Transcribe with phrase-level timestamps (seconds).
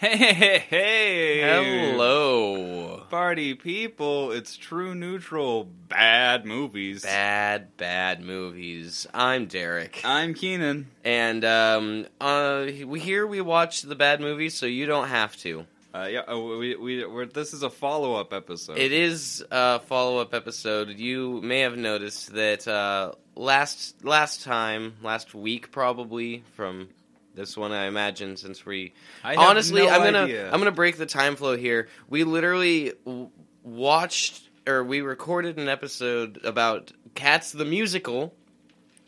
[0.00, 1.40] Hey, hey, hey!
[1.40, 3.02] Hello.
[3.10, 4.30] party people.
[4.30, 7.02] It's True Neutral Bad Movies.
[7.02, 9.08] Bad, bad movies.
[9.12, 10.86] I'm Derek, I'm Keenan.
[11.04, 15.66] and um, uh, we here we watch the bad movies, so you don't have to.
[15.92, 18.78] Uh, yeah, uh, we, we, we're, this is a follow up episode.
[18.78, 20.90] It is a follow up episode.
[20.90, 26.90] You may have noticed that uh, last last time, last week probably from
[27.38, 30.50] this one, I imagine, since we I have honestly, no I'm gonna idea.
[30.50, 31.88] I'm gonna break the time flow here.
[32.08, 33.30] We literally w-
[33.62, 38.34] watched or we recorded an episode about Cats the musical.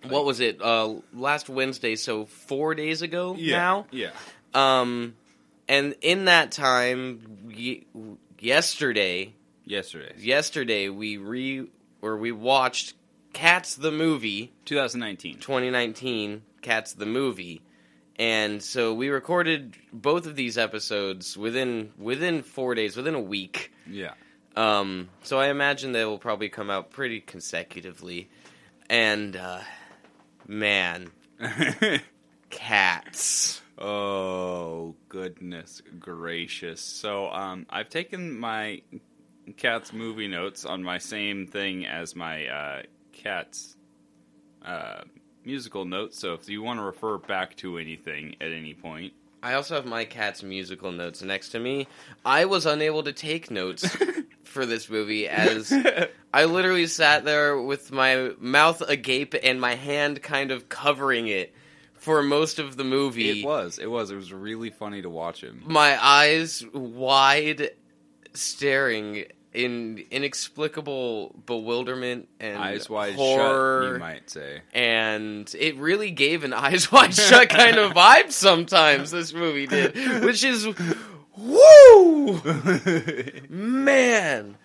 [0.08, 0.62] What was it?
[0.62, 3.86] Uh, last Wednesday, so four days ago yeah, now.
[3.90, 4.10] Yeah.
[4.54, 5.14] Um,
[5.68, 7.86] and in that time, ye-
[8.38, 10.14] yesterday, Yesterday.
[10.18, 11.66] yesterday we re
[12.00, 12.94] or we watched
[13.32, 15.38] Cats the movie 2019.
[15.38, 17.62] 2019 Cats the movie.
[18.18, 23.72] And so we recorded both of these episodes within within 4 days, within a week.
[23.88, 24.14] Yeah.
[24.56, 28.28] Um so I imagine they will probably come out pretty consecutively.
[28.88, 29.60] And uh
[30.46, 31.10] man,
[32.50, 33.62] cats.
[33.78, 36.80] oh, goodness gracious.
[36.80, 38.82] So, um, I've taken my
[39.56, 43.76] cat's movie notes on my same thing as my uh, cat's
[44.64, 45.02] uh,
[45.44, 46.18] musical notes.
[46.18, 49.86] So, if you want to refer back to anything at any point, I also have
[49.86, 51.88] my cat's musical notes next to me.
[52.24, 53.96] I was unable to take notes
[54.44, 55.72] for this movie as
[56.34, 61.54] I literally sat there with my mouth agape and my hand kind of covering it
[61.94, 63.40] for most of the movie.
[63.40, 63.78] It was.
[63.78, 64.10] It was.
[64.10, 65.62] It was really funny to watch him.
[65.66, 67.70] My eyes wide,
[68.34, 73.82] staring in inexplicable bewilderment and Eyes wide horror.
[73.84, 74.60] shut, you might say.
[74.72, 80.22] and it really gave an eyes wide shut kind of vibe sometimes this movie did
[80.24, 80.66] which is
[81.36, 82.40] woo
[83.48, 84.56] man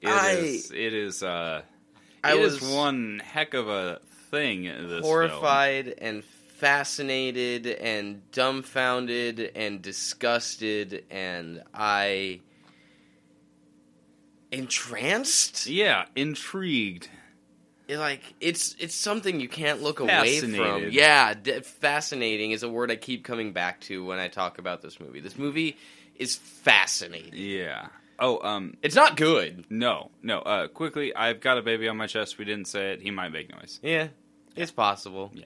[0.00, 0.70] It I- is.
[0.70, 1.22] It is.
[1.22, 1.62] Uh,
[2.22, 4.00] I it is was one heck of a
[4.30, 4.64] thing.
[4.64, 12.40] This horrified and fascinated and dumbfounded and disgusted and i
[14.52, 17.08] entranced Yeah, intrigued.
[17.86, 20.90] It, like it's it's something you can't look away from.
[20.90, 24.82] Yeah, d- fascinating is a word I keep coming back to when I talk about
[24.82, 25.20] this movie.
[25.20, 25.78] This movie
[26.14, 27.32] is fascinating.
[27.34, 27.86] Yeah.
[28.20, 29.64] Oh, um, It's not good.
[29.70, 30.40] no, no.
[30.40, 32.36] Uh, quickly, I've got a baby on my chest.
[32.36, 33.00] We didn't say it.
[33.00, 33.78] He might make noise.
[33.82, 34.08] Yeah,
[34.56, 35.30] it's possible.
[35.32, 35.44] Yeah.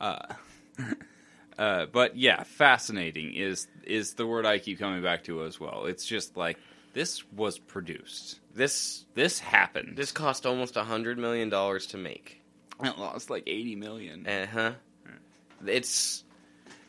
[0.00, 0.34] Uh,
[1.58, 5.84] uh, but yeah, fascinating is is the word I keep coming back to as well.
[5.86, 6.58] It's just like
[6.92, 8.40] this was produced.
[8.54, 9.96] This This happened.
[9.96, 12.42] this cost almost a hundred million dollars to make.
[12.82, 14.26] it lost like eighty million.
[14.26, 14.72] Uh huh.
[15.66, 16.24] It's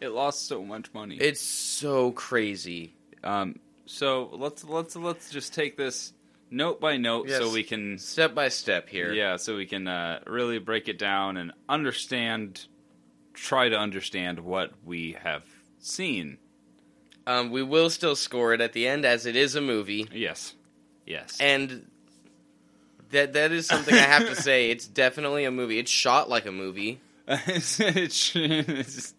[0.01, 1.17] It lost so much money.
[1.17, 2.95] it's so crazy.
[3.23, 6.13] Um, so let's let's let's just take this
[6.49, 9.11] note by note so we can Step by step here.
[9.13, 12.67] yeah so we can uh, really break it down and understand
[13.33, 15.43] try to understand what we have
[15.79, 16.37] seen.
[17.25, 20.09] Um, we will still score it at the end as it is a movie.
[20.13, 20.53] Yes,
[21.05, 21.85] yes, and
[23.11, 24.69] that that is something I have to say.
[24.71, 25.79] It's definitely a movie.
[25.79, 26.99] It's shot like a movie.
[27.27, 29.13] It's-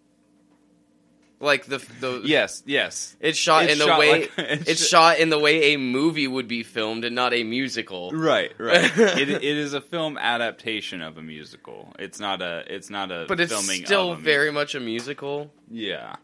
[1.41, 3.17] Like the the yes, yes.
[3.21, 5.75] It's shot It's in the shot way like- it's it's sh- shot in the way
[5.75, 8.13] a movie would be filmed and not a musical.
[8.13, 8.91] Right, right.
[8.97, 11.95] it, it is a film adaptation of a musical.
[11.99, 12.65] It's not a.
[12.73, 13.27] It's not a.
[13.29, 15.51] But it's still very much a musical.
[15.71, 16.17] yeah.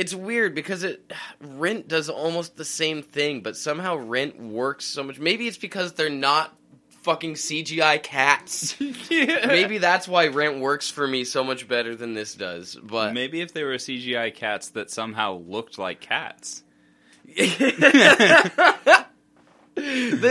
[0.00, 1.12] It's weird because it
[1.42, 5.18] Rent does almost the same thing, but somehow Rent works so much.
[5.18, 6.56] Maybe it's because they're not
[7.02, 8.80] fucking CGI cats.
[9.10, 9.46] yeah.
[9.46, 12.76] Maybe that's why Rent works for me so much better than this does.
[12.82, 16.62] But Maybe if they were CGI cats that somehow looked like cats.
[17.26, 17.44] they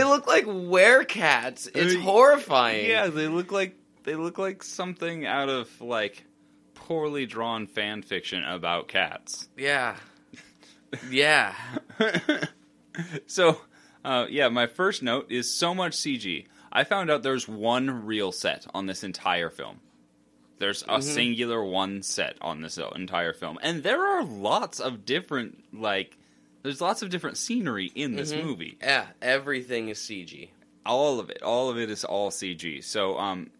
[0.04, 1.68] look like werecats.
[1.74, 2.88] It's Uh, horrifying.
[2.88, 6.24] Yeah, they look like they look like something out of like
[6.90, 9.48] poorly drawn fan fiction about cats.
[9.56, 9.94] Yeah.
[11.08, 11.54] Yeah.
[13.28, 13.60] so,
[14.04, 16.46] uh, yeah, my first note is so much CG.
[16.72, 19.78] I found out there's one real set on this entire film.
[20.58, 25.62] There's a singular one set on this entire film, and there are lots of different
[25.72, 26.18] like.
[26.64, 28.76] There's lots of different scenery in this movie.
[28.82, 29.06] Yeah.
[29.22, 30.48] Everything is CG.
[30.84, 33.50] all of it all of it is all cg so um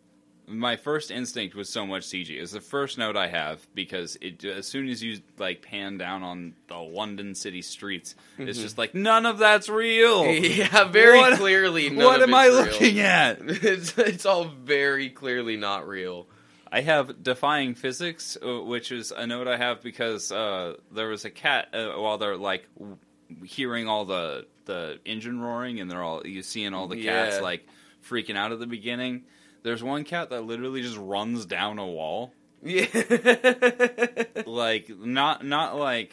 [0.51, 4.45] my first instinct was so much cg It's the first note i have because it
[4.45, 8.95] as soon as you like pan down on the london city streets it's just like
[8.95, 11.91] none of that's real Yeah, very What- clearly.
[11.91, 12.55] None what am i real.
[12.57, 16.27] looking at It's it's all very clearly not real.
[16.73, 21.25] I have defying physics, uh, which is a note I have because uh, there was
[21.25, 22.97] a cat uh, while they're like w-
[23.45, 27.43] hearing all the the engine roaring, and they're all you seeing all the cats Yeah.
[27.43, 27.67] like
[28.09, 29.25] freaking out at the beginning.
[29.63, 32.87] There's one cat that literally just runs down a wall, Yeah.
[34.47, 36.13] like not not like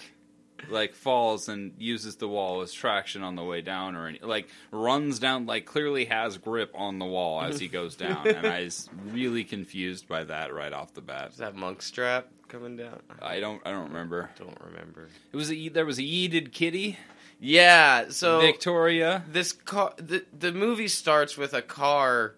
[0.69, 4.49] like falls and uses the wall as traction on the way down or any like
[4.71, 8.63] runs down like clearly has grip on the wall as he goes down and I
[8.63, 11.29] was really confused by that right off the bat.
[11.31, 12.99] Is that Munkustrap coming down?
[13.21, 14.29] I don't I don't remember.
[14.39, 15.09] Don't remember.
[15.31, 16.97] It was a there was a yeeted kitty,
[17.39, 19.23] Yeah, so Victoria.
[19.31, 22.33] this car the the movie starts with a car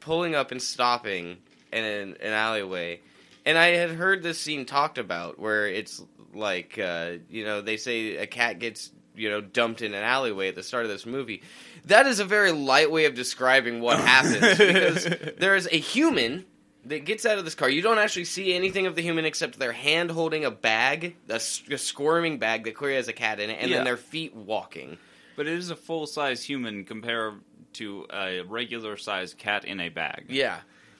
[0.00, 1.36] pulling up and stopping
[1.72, 3.00] in an, an alleyway.
[3.46, 6.02] And i had heard this scene talked about where it's
[6.34, 10.48] like uh, you know they say a cat gets you know dumped in an alleyway
[10.48, 11.42] at the start of this movie.
[11.86, 15.04] That is a very light way of describing what happens because
[15.38, 16.44] there is a human
[16.84, 17.68] that gets out of this car.
[17.68, 21.38] You don't actually see anything of the human except their hand holding a bag a
[21.40, 23.76] squirming bag that clearly has a cat in it and Yeah.
[23.78, 24.98] then their feet walking.
[25.36, 27.34] But it is a full size human compared
[27.74, 30.26] to a regular sized cat in a bag.
[30.28, 30.58] Yeah.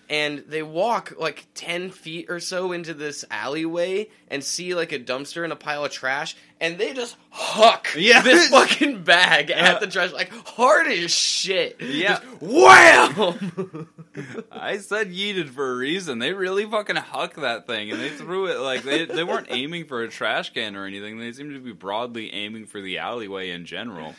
[0.08, 4.99] And they walk like 10 feet or so into this alleyway and see like a
[4.99, 8.20] dumpster and a pile of trash, and they just huck Yeah.
[8.20, 11.76] this fucking bag at the trash, like hard as shit.
[11.81, 12.19] Yeah.
[12.19, 13.88] Just wham!
[14.50, 16.19] I said yeeted for a reason.
[16.19, 19.84] They really fucking huck that thing and they threw it like they they weren't aiming
[19.84, 21.19] for a trash can or anything.
[21.20, 24.17] They seemed to be broadly aiming for the alleyway in general.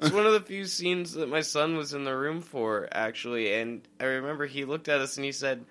[0.00, 3.54] It's one of the few scenes that my son was in the room for, actually,
[3.54, 5.64] and I remember he looked at us and he said,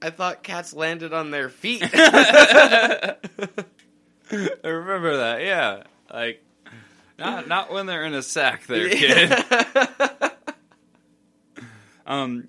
[0.00, 1.82] I thought cats landed on their feet.
[1.94, 3.18] I
[4.64, 5.42] remember that.
[5.42, 5.82] Yeah.
[6.12, 6.44] Like
[7.18, 9.32] not not when they're in a sack there, kid.
[12.04, 12.48] Um,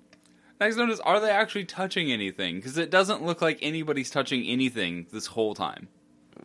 [0.59, 2.56] next note is: Are they actually touching anything?
[2.56, 5.88] Because it doesn't look like anybody's touching anything this whole time.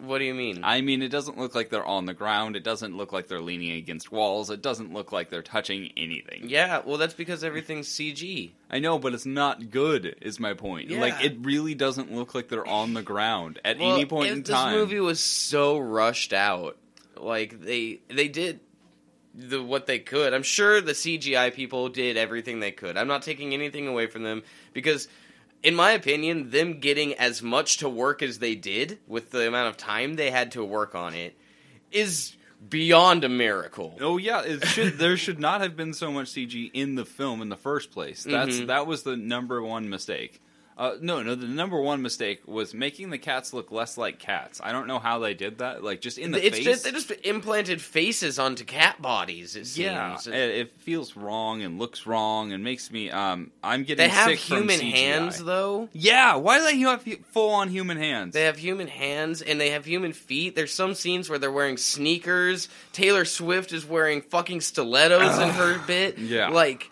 [0.01, 0.61] What do you mean?
[0.63, 2.57] I mean, it doesn't look like they're on the ground.
[2.57, 4.51] It doesn't look like they're leaning against walls.
[4.51, 6.49] It doesn't look like they're touching anything.
[6.49, 8.51] yeah, well, that's because everything's CG.
[8.71, 10.17] I know, but it's not good.
[10.21, 10.91] Is my point.
[10.91, 11.01] Yeah.
[11.01, 14.43] Like, it really doesn't look like they're on the ground at Well, any point in
[14.43, 14.73] time.
[14.73, 16.77] This movie was so rushed out.
[17.17, 18.61] Like they they did
[19.35, 20.35] the what they could.
[20.35, 22.97] I'm sure the CGI people did everything they could.
[22.97, 24.43] I'm not taking anything away from them
[24.73, 25.09] because
[25.63, 29.69] in my opinion, them getting as much to work as they did with the amount
[29.69, 31.37] of time they had to work on it
[31.91, 32.37] is
[32.69, 33.97] beyond a miracle.
[34.01, 34.99] Oh yeah, it should.
[34.99, 38.25] there should not have been so much CG in the film in the first place.
[38.25, 38.67] That's Mhm.
[38.67, 40.41] that was the number one mistake.
[40.79, 44.61] Uh, no, no, the number one mistake was making the cats look less like cats.
[44.63, 45.83] I don't know how they did that.
[45.83, 46.65] Like just in the it's face.
[46.65, 49.57] just they just implanted faces onto cat bodies.
[49.57, 49.77] It seems.
[49.77, 53.11] yeah, it, it feels wrong and looks wrong and makes me.
[53.11, 54.05] Um, I'm getting.
[54.05, 55.89] they have human hands though.
[55.93, 57.03] Yeah, why let you have
[57.33, 58.35] full on human hands?
[58.35, 60.55] They have human hands and they have human feet.
[60.55, 62.69] There's some scenes where they're wearing sneakers.
[62.93, 66.19] Taylor Swift is wearing fucking stilettos in her bit.
[66.19, 66.51] Yeah.
[66.51, 66.89] Like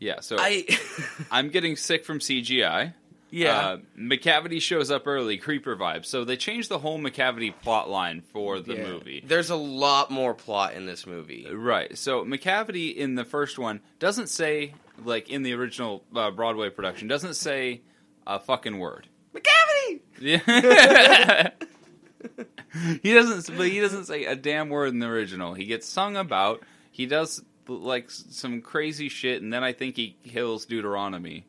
[0.00, 0.66] yeah, so I
[1.30, 2.94] I'm getting sick from CGI.
[3.32, 3.56] Yeah.
[3.58, 6.06] Uh, Macavity shows up early, creeper vibes.
[6.06, 8.82] So they changed the whole Macavity plot line for the Yeah.
[8.88, 9.22] movie.
[9.24, 11.46] There's a lot more plot in this movie.
[11.48, 11.96] Right.
[11.96, 14.74] So Macavity in the first one doesn't say,
[15.04, 17.82] like in the original uh, Broadway production, doesn't say
[18.26, 19.06] a fucking word.
[19.32, 20.00] Macavity!
[20.18, 21.50] Yeah.
[23.02, 25.54] he doesn't, but he doesn't say a damn word in the original.
[25.54, 26.62] He gets sung about.
[26.90, 27.42] He does
[27.78, 31.46] like some crazy shit, and then I think he kills Deuteronomy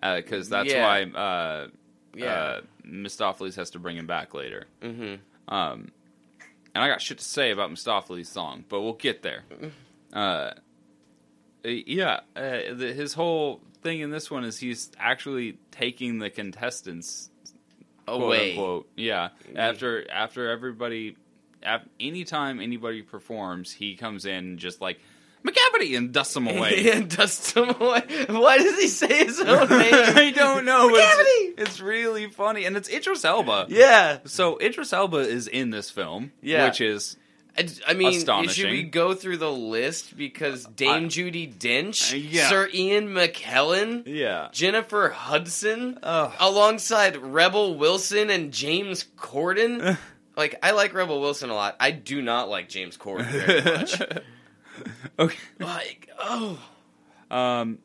[0.00, 0.82] because that's Yeah.
[0.82, 1.68] why uh,
[2.14, 2.26] Yeah.
[2.26, 4.66] uh, Mistoffelees has to bring him back later.
[4.82, 5.14] hmm
[5.48, 5.92] Um,
[6.74, 9.44] and I got shit to say about Mistoffelees' song, but we'll get there.
[10.12, 10.52] Uh,
[11.64, 17.30] yeah, uh, the, his whole thing in this one is he's actually taking the contestants
[18.06, 18.50] quote Away.
[18.50, 18.90] unquote.
[18.96, 21.16] Yeah, after after everybody,
[21.62, 25.00] af- anytime anybody performs, he comes in just like
[25.44, 26.90] Macavity and dusts them away.
[26.94, 28.02] and dusts him away.
[28.28, 29.92] Why does he say his own name?
[29.92, 30.88] I don't know.
[30.90, 33.66] but It's, it's really funny, and it's Idris Elba.
[33.68, 34.18] Yeah.
[34.24, 36.66] So Idris Elba is in this film, Yeah.
[36.66, 37.16] which is
[37.58, 38.12] I, I mean,
[38.48, 42.48] should we go through the list because Dame I- Judi Dench, Uh, yeah.
[42.48, 44.48] Sir Ian McKellen, yeah.
[44.52, 46.32] Jennifer Hudson, Ugh.
[46.40, 49.98] alongside Rebel Wilson and James Corden.
[50.36, 51.76] like, I like Rebel Wilson a lot.
[51.78, 54.00] I do not like James Corden very much.
[55.18, 55.36] Okay.
[55.58, 56.58] like, oh,
[57.30, 57.78] Um,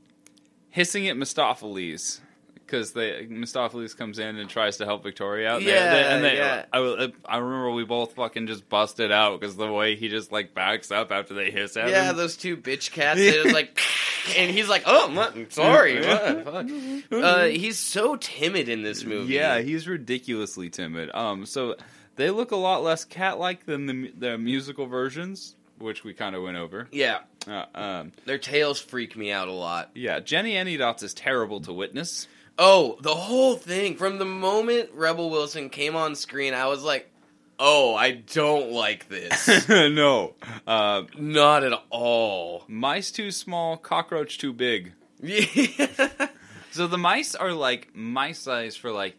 [0.70, 2.20] hissing at Mistoffelees
[2.56, 5.62] because they Mistoffelees comes in and tries to help Victoria out.
[5.62, 6.66] Yeah, they- and they, yeah.
[6.74, 10.54] I, I remember we both fucking just busted out because the way he just like
[10.54, 12.18] backs up after they hiss at yeah, him.
[12.18, 13.20] those two bitch cats.
[13.20, 13.80] They just like,
[14.38, 16.44] and he's like, "Oh, I'm sorry." what?
[16.44, 16.68] Fuck.
[17.12, 19.34] Uh, he's so timid in this movie.
[19.34, 21.10] Yeah, he's ridiculously timid.
[21.16, 21.76] Um, so
[22.18, 26.44] they look a lot less cat-like than the the musical versions, which we kind of
[26.44, 26.88] went over.
[26.92, 27.20] yeah.
[27.48, 29.92] Uh, um, Their tails freak me out a lot.
[29.96, 32.28] yeah, Jennyanydots is terrible to witness.
[32.58, 37.10] Oh, the whole thing from the moment Rebel Wilson came on screen, I was like,
[37.58, 40.34] "Oh, I don't like this." no,
[40.66, 42.66] uh, Not at all.
[42.68, 44.92] mice too small, cockroach too big.
[45.24, 46.28] Yeah.
[46.72, 49.16] So the mice are like mice size for like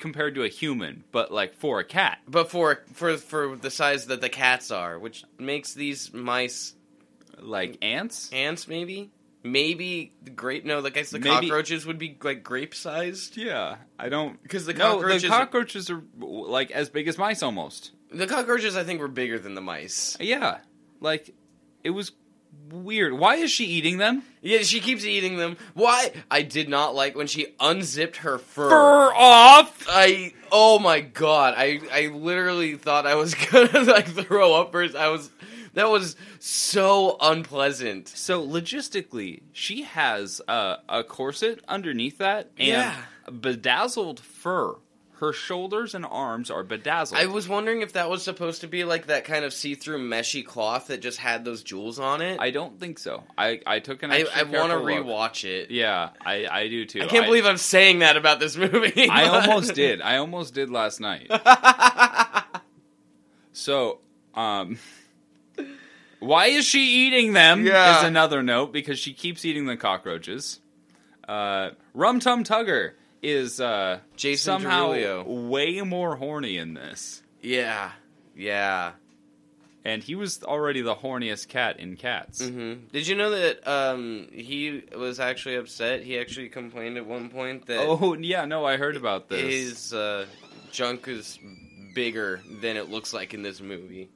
[0.00, 2.18] compared to a human, but like for a cat.
[2.26, 6.74] but for for for the size that the cats are, which makes these mice
[7.38, 8.30] Like ants?
[8.32, 9.10] ants, maybe.
[9.42, 10.66] Maybe the grape.
[10.66, 13.38] No, like I guess the Maybe- cockroaches would be like grape sized.
[13.38, 14.42] Yeah, I don't.
[14.42, 17.92] Because the No, the cockroaches are like as big as mice almost.
[18.12, 20.16] the cockroaches, I think, were bigger than the mice.
[20.20, 20.58] Yeah,
[21.00, 21.34] like
[21.82, 22.12] it was
[22.72, 23.12] weird.
[23.12, 24.22] Why is she eating them?
[24.42, 25.56] Yeah, she keeps eating them.
[25.74, 26.12] Why?
[26.30, 28.68] I did not like when she unzipped her fur.
[28.70, 29.86] Fur off.
[29.88, 31.54] I oh my god!
[31.56, 34.72] I I literally thought I was gonna like throw up.
[34.72, 35.30] First, I was
[35.74, 38.08] that was so unpleasant.
[38.08, 42.96] So logistically, she has uh, a corset underneath that and Yeah.
[43.30, 44.74] bedazzled fur.
[45.20, 47.20] Her shoulders and arms are bedazzled.
[47.20, 50.44] I was wondering if that was supposed to be like that kind of see-through meshy
[50.44, 52.40] cloth that just had those jewels on it.
[52.40, 53.24] I don't think so.
[53.36, 55.70] I, I took an I, I want to rewatch it.
[55.70, 57.02] Yeah, I, I do too.
[57.02, 59.10] I can't believe I'm saying that about this movie.
[59.10, 60.00] I almost did.
[60.00, 61.30] I almost did last night.
[63.52, 63.98] So,
[64.34, 64.78] um,
[66.18, 67.66] why is she eating them?
[67.66, 67.98] Yeah.
[67.98, 70.60] Is another note because she keeps eating the cockroaches.
[71.28, 77.92] Uh, Rum Tum Tugger is uh, Jason somehow way more horny in this, Yeah,
[78.34, 78.92] yeah.
[79.84, 82.46] and he was already the horniest cat in Cats.
[82.48, 86.02] hmm Did you know that um, he was actually upset?
[86.02, 89.40] He actually complained at one point that Oh yeah, no, I heard about this.
[89.42, 90.26] his uh,
[90.72, 91.38] junk is
[91.94, 94.08] bigger than it looks like in this movie,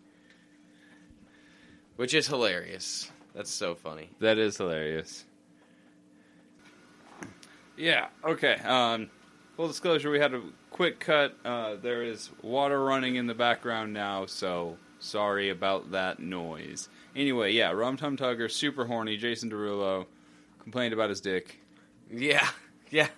[1.96, 3.11] which is hilarious.
[3.34, 4.11] That's so funny.
[4.20, 5.25] That is hilarious.
[7.76, 8.08] Yeah.
[8.24, 8.54] Okay.
[8.64, 9.10] Um,
[9.56, 11.36] full disclosure: we had a quick cut.
[11.44, 16.88] Uh, there is water running in the background now, so sorry about that noise.
[17.16, 19.16] Anyway, yeah, Rum Tum Tugger, super horny.
[19.16, 20.06] Jason Derulo
[20.62, 21.60] complained about his dick,
[22.10, 22.48] Yeah,
[22.90, 23.08] yeah.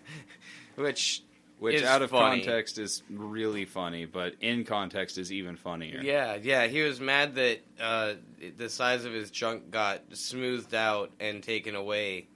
[0.75, 1.23] Which
[1.59, 2.43] which Is out of funny.
[2.43, 6.01] context is really funny, but in context is even funnier.
[6.03, 6.67] Yeah, yeah.
[6.67, 8.15] He was mad that uh,
[8.59, 12.27] the size of his junk got smoothed out and taken away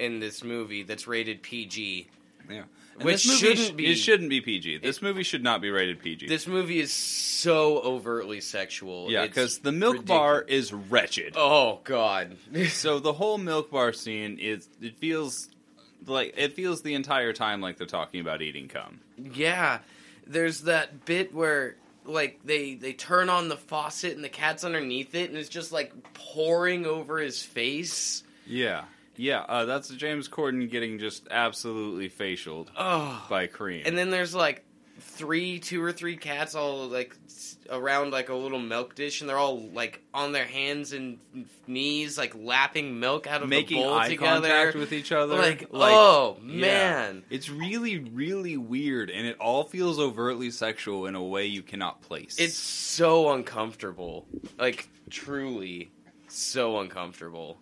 [0.00, 2.08] in this movie that's rated PG.
[2.48, 2.62] Yeah.
[2.96, 4.78] And Which shouldn't be- It shouldn't be PG.
[4.78, 6.26] This movie should not be rated PG.
[6.26, 9.10] This movie is so overtly sexual.
[9.10, 10.18] yeah, because the milk ridiculous.
[10.18, 11.34] bar is wretched.
[11.36, 12.36] Oh God.
[12.68, 15.48] so the whole milk bar scene is it feels
[16.06, 19.00] like it feels the entire time like they're talking about eating cum.
[19.16, 19.78] yeah,
[20.26, 25.14] there's that bit where like they they turn on the faucet and the cat's underneath
[25.14, 28.24] it and it's just like pouring over his face.
[28.46, 28.84] Yeah,
[29.20, 29.40] yeah.
[29.40, 33.24] Uh, that's James Corden getting just absolutely facialed Oh.
[33.28, 33.82] by cream.
[33.86, 34.64] And then there's like
[35.00, 37.16] three, two or three cats all like
[37.70, 41.18] around like a little milk dish, and they're all like on their hands and
[41.66, 44.48] knees, like lapping milk out of making the bowl eye together.
[44.48, 45.36] contact with each other.
[45.36, 46.56] like, oh yeah.
[46.60, 51.62] man, it's really, really weird, and it all feels overtly sexual in a way you
[51.62, 52.36] cannot place.
[52.38, 54.26] it's so uncomfortable.
[54.58, 55.90] Like truly,
[56.28, 57.58] so uncomfortable.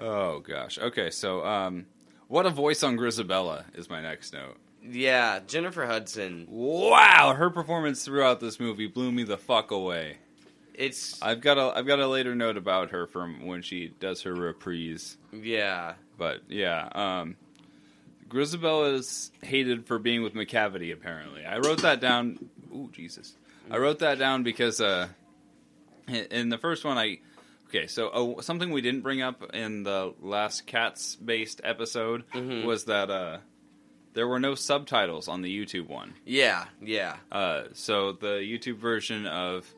[0.00, 0.78] Oh gosh.
[0.78, 1.86] Okay, so um,
[2.28, 4.56] what a voice on Grizabella is my next note.
[4.82, 6.46] Yeah, Jennifer Hudson.
[6.48, 10.16] Wow, her performance throughout this movie blew me the fuck away.
[10.72, 14.22] It's I've got a I've got a later note about her from when she does
[14.22, 15.18] her reprise.
[15.32, 17.36] yeah, But yeah, um
[18.28, 21.44] Grizabella is hated for being with Macavity apparently.
[21.44, 22.38] I wrote that down
[22.74, 23.34] Ooh, Jesus.
[23.70, 25.08] I wrote that down because uh
[26.08, 27.18] in- in the first one I
[27.70, 32.64] Okay, so uh, something we didn't bring up in the last cats based episode Mhm.
[32.64, 33.38] was that uh
[34.12, 36.14] there were no subtitles on the YouTube one.
[36.26, 37.16] yeah, yeah.
[37.30, 39.72] Uh, so the YouTube version of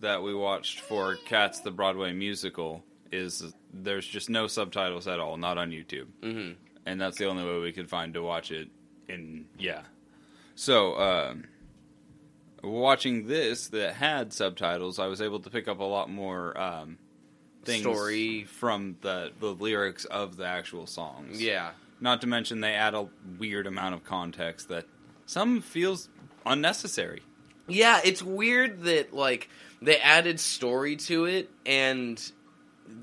[0.00, 5.36] that we watched for Cats the Broadway musical is there's just no subtitles at all,
[5.36, 6.52] not on YouTube, hmm
[6.86, 8.68] and that's the only way we could find to watch it.
[9.08, 9.82] In yeah,
[10.54, 11.44] so um,
[12.62, 16.98] watching this that had subtitles, I was able to pick up a lot more um,
[17.68, 18.44] things Story.
[18.44, 21.40] from the the lyrics of the actual songs.
[21.42, 21.70] Yeah.
[22.00, 23.08] Not to mention they add a
[23.38, 24.86] weird amount of context that
[25.26, 26.08] some feels
[26.46, 27.22] unnecessary.
[27.66, 29.48] Yeah, it's weird that like
[29.82, 32.20] they added story to it and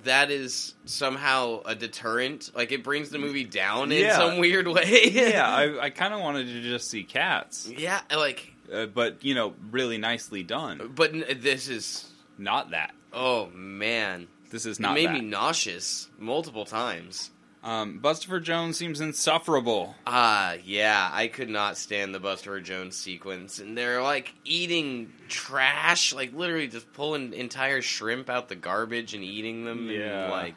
[0.03, 2.49] that is somehow a deterrent.
[2.55, 4.17] Like it brings the movie down in Yeah.
[4.17, 5.09] some weird way.
[5.11, 9.35] yeah, I, I kind of wanted to just see cats, yeah, like, uh, but you
[9.35, 10.91] know, really nicely done.
[10.95, 12.09] but n- this is.
[12.37, 12.93] Not that.
[13.13, 15.15] Oh man, This is it not made that.
[15.15, 17.29] me nauseous multiple times.
[17.61, 19.95] um, Bustopher Jones seems insufferable.
[20.07, 26.13] Ah, yeah, I could not stand the Buster Jones sequence, and they're like eating trash,
[26.13, 29.89] like literally just pulling entire shrimp out the garbage and eating them.
[29.89, 30.23] Yeah.
[30.23, 30.55] and, like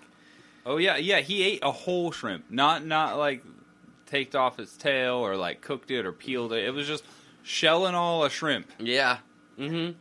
[0.65, 1.19] Oh yeah, yeah.
[1.19, 3.43] He ate a whole shrimp, not not like
[4.07, 6.65] taked off its tail or like cooked it or peeled it.
[6.65, 7.03] It was just
[7.43, 8.71] shell and all a shrimp.
[8.79, 9.19] yeah,
[9.59, 9.99] mm-hmm.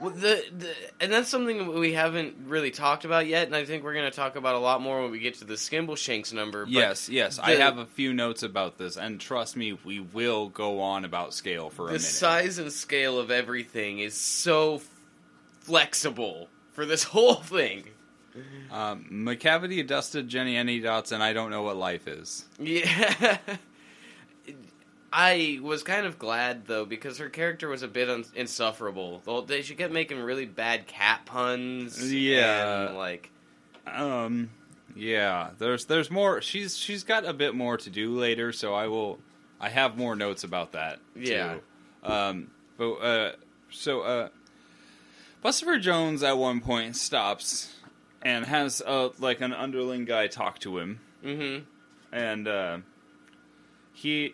[0.00, 3.84] Well, the, the and that's something we haven't really talked about yet, and I think
[3.84, 6.64] we're going to talk about a lot more when we get to the Skimbleshanks number.
[6.64, 7.38] But yes, yes.
[7.38, 11.34] I have a few notes about this, and trust me, we will go on about
[11.34, 14.80] scale for a the size and scale of everything is so
[15.60, 17.84] flexible for this whole thing.
[18.70, 22.46] um, Macavity dusted Jennyanydots, and I don't know what life is.
[22.58, 23.38] Yeah.
[25.12, 29.44] I was kind of glad though because her character was a bit un- insufferable.
[29.46, 32.12] They she kept making really bad cat puns.
[32.12, 32.86] Yeah.
[32.88, 33.30] and, like
[33.86, 34.50] Um,
[34.96, 35.50] yeah.
[35.58, 36.40] There's there's more.
[36.40, 39.18] She's she's got a bit more to do later, so I will.
[39.60, 40.98] I have more notes about that.
[41.14, 41.54] Yeah.
[42.04, 42.12] Too.
[42.12, 42.50] Um.
[42.78, 43.32] But uh.
[43.70, 44.28] So uh.
[45.42, 47.74] Buster Jones at one point stops
[48.22, 51.64] and has uh like an underling guy talk to him, mm-hmm.
[52.14, 52.78] and uh,
[53.92, 54.32] he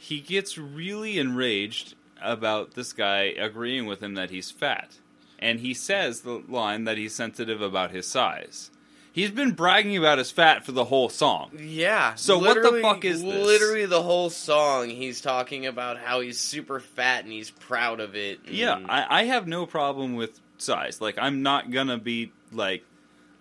[0.00, 4.94] he gets really enraged about this guy agreeing with him that he's fat,
[5.38, 8.70] and he says the line that he's sensitive about his size.
[9.12, 11.50] He's been bragging about his fat for the whole song.
[11.58, 12.14] Yeah.
[12.14, 13.46] So what the fuck is this?
[13.46, 14.88] Literally the whole song.
[14.88, 18.38] He's talking about how he's super fat and he's proud of it.
[18.48, 21.00] Yeah, I, I have no problem with size.
[21.00, 22.84] Like, I'm not gonna be like,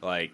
[0.01, 0.31] like,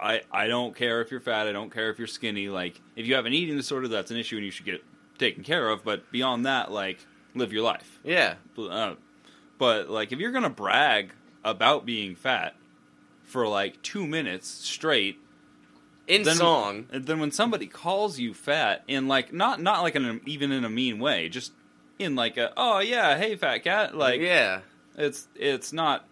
[0.00, 1.46] I I don't care if you're fat.
[1.46, 2.48] I don't care if you're skinny.
[2.48, 4.82] Like, if you have an eating disorder, that's an issue and you should get
[5.18, 5.84] taken care of.
[5.84, 7.04] But beyond that, like,
[7.34, 7.98] live your life.
[8.04, 8.34] yeah.
[8.58, 8.94] Uh,
[9.58, 11.10] but like, if you're gonna brag
[11.44, 12.54] about being fat
[13.24, 15.18] for like two minutes straight,
[16.06, 16.86] In Then- song.
[16.92, 20.64] then when somebody calls you fat in like not not like in a, even in
[20.64, 21.52] a mean way, just
[21.98, 24.60] in like a oh yeah hey fat cat like yeah.
[24.98, 26.06] it's it's not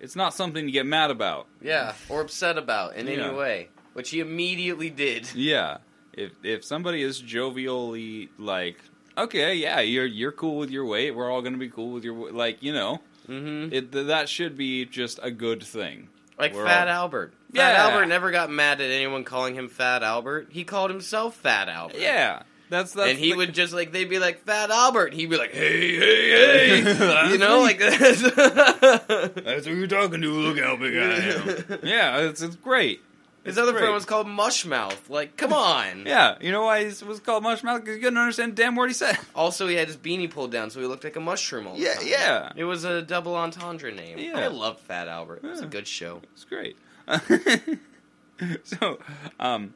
[0.00, 1.46] it's not something to get mad about.
[1.62, 1.94] Yeah.
[2.08, 3.12] Or upset about in Yeah.
[3.26, 3.68] any way.
[3.92, 5.32] Which he immediately did.
[5.34, 5.78] Yeah.
[6.16, 8.78] If if somebody is jovially like
[9.16, 12.04] okay, yeah, you're you're cool with your weight, we're all going to be cool with
[12.04, 13.72] your like, you know, Mm-hmm.
[13.72, 16.08] it th- that should be just a good thing.
[16.38, 17.32] Like We're Fat all- Albert.
[17.54, 17.84] Fat Yeah.
[17.84, 20.48] Albert never got mad at anyone calling him Fat Albert.
[20.50, 21.98] He called himself Fat Albert.
[21.98, 22.42] Yeah.
[22.70, 25.14] That's that's and he the- would just like they'd be like Fat Albert.
[25.14, 29.32] He'd be like, Hey, hey, hey, you know, like that.
[29.44, 30.30] That's who you're talking to.
[30.30, 31.78] Look how big I am.
[31.82, 33.00] yeah, it's it's great.
[33.44, 33.80] His other great.
[33.82, 35.08] friend was called Mushmouth.
[35.10, 36.04] Like, come on.
[36.06, 37.80] Yeah, you know why he was called Mushmouth?
[37.80, 39.18] Because he couldn't understand damn word he said.
[39.34, 41.80] Also, he had his beanie pulled down, so he looked like a mushroom all the
[41.82, 42.06] Yeah, time.
[42.06, 42.52] yeah.
[42.56, 44.18] It was a double entendre name.
[44.18, 44.38] Yeah.
[44.38, 45.40] I love Fat Albert.
[45.44, 45.68] It's a Yeah.
[45.70, 46.22] good show.
[46.32, 46.76] It's great.
[48.64, 48.98] so,
[49.38, 49.74] um,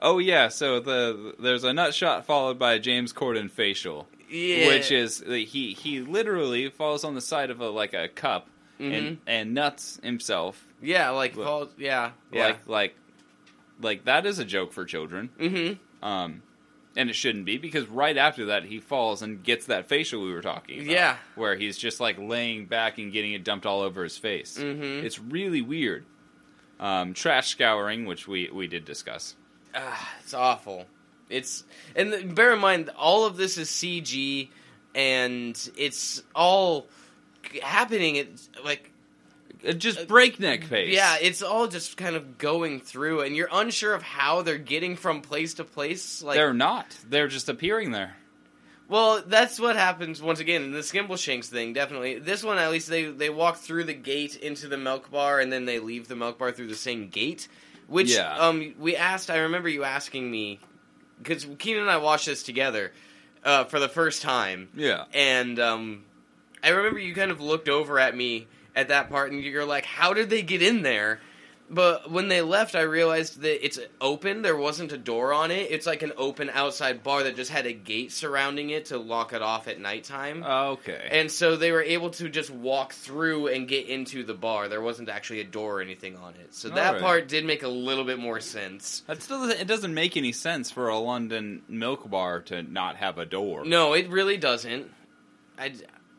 [0.00, 4.68] oh yeah, so the there's a nut shot followed by a James Corden facial, Yeah.
[4.68, 5.44] which is he
[5.78, 8.92] he literally falls on the side of a like a cup Mm-hmm.
[8.92, 11.46] and and nuts himself yeah, like Look.
[11.46, 11.68] Paul.
[11.78, 12.46] Yeah, yeah.
[12.46, 12.96] like like
[13.80, 15.30] like that is a joke for children.
[15.38, 16.06] mm-hmm.
[16.06, 16.42] Um,
[16.96, 20.32] and it shouldn't be because right after that he falls and gets that facial we
[20.32, 20.90] were talking about.
[20.90, 21.16] Yeah.
[21.34, 24.56] Where he's just like laying back and getting it dumped all over his face.
[24.58, 25.02] Mhm.
[25.02, 26.04] It's really weird.
[26.78, 29.34] Um, trash scouring, which we, we did discuss.
[29.74, 30.86] Ah, it's awful.
[31.28, 34.48] It's and bear in mind all of this is CG,
[34.94, 36.86] and it's all
[37.62, 38.90] happening It's like
[39.66, 40.94] Uh, just breakneck pace.
[40.94, 44.96] yeah, it's all just kind of going through, and you're unsure of how they're getting
[44.96, 46.22] from place to place.
[46.22, 46.86] Like, They're not.
[47.08, 48.16] They're just appearing there.
[48.88, 51.72] well, that's what happens once again in the Skimbleshanks thing.
[51.72, 55.40] Definitely, this one at least they they walk through the gate into the milk bar,
[55.40, 57.48] and then they leave the milk bar through the same gate.
[57.88, 58.36] Which Yeah.
[58.38, 59.30] um we asked.
[59.30, 60.60] I remember you asking me
[61.20, 62.92] because Keenan and I watched this together
[63.44, 65.04] uh, for the first time, Yeah.
[65.14, 66.04] and um,
[66.62, 69.84] I remember you kind of looked over at me at that part, and you're like,
[69.84, 71.20] "How did they get in there?"
[71.68, 74.42] But when they left, I realized that it's open.
[74.42, 75.70] There wasn't a door on it.
[75.70, 79.32] It's like an open outside bar that just had a gate surrounding it to lock
[79.32, 80.44] it off at nighttime.
[80.46, 81.08] Oh, okay.
[81.10, 84.68] and so they were able to just walk through and get into the bar.
[84.68, 86.54] There wasn't actually a door or anything on it.
[86.54, 87.02] So that Alright.
[87.02, 89.02] part did make a little bit more sense.
[89.08, 92.96] that still doesn't, it doesn't make any sense for a London milk bar to not
[92.96, 93.64] have a door.
[93.64, 94.92] No, it really doesn't.
[95.58, 95.72] I,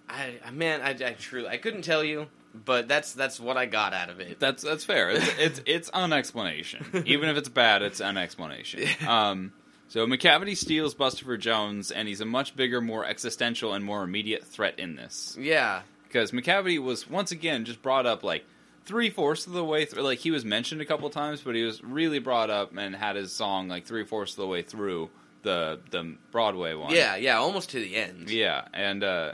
[0.10, 2.28] I, man, I, I truly, I couldn't tell you.
[2.54, 4.40] but that's that's what I got out of it.
[4.40, 5.10] That's that's fair.
[5.12, 7.04] It's it's, it's an explanation.
[7.06, 8.88] Even if it's bad, it's an explanation.
[9.08, 9.52] Um,
[9.90, 14.44] so Macavity steals Bustopher Jones, and he's a much bigger, more existential, and more immediate
[14.44, 15.38] threat in this.
[15.40, 18.44] Yeah, Because Macavity was once again just brought up like
[18.86, 20.04] three fourths of the way through.
[20.04, 23.16] Like he was mentioned a couple times, but he was really brought up and had
[23.16, 25.10] his song like three fourths of the way through
[25.44, 26.94] the the Broadway one.
[26.94, 28.30] yeah, yeah, almost to the end.
[28.30, 29.34] yeah, and uh,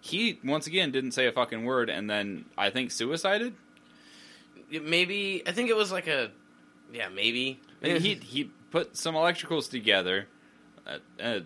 [0.00, 3.54] he once again didn't say a fucking word, and then I think suicided.
[4.70, 6.30] Maybe I think it was like a
[6.92, 10.28] yeah, maybe And he he put some electricals together,
[10.86, 11.40] uh, uh,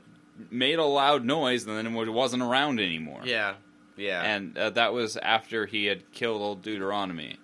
[0.51, 3.23] made a loud noise, and then it wasn't around anymore.
[3.25, 3.55] yeah,
[3.97, 4.23] yeah.
[4.23, 7.39] and uh, that was after he had killed old Deuteronomy.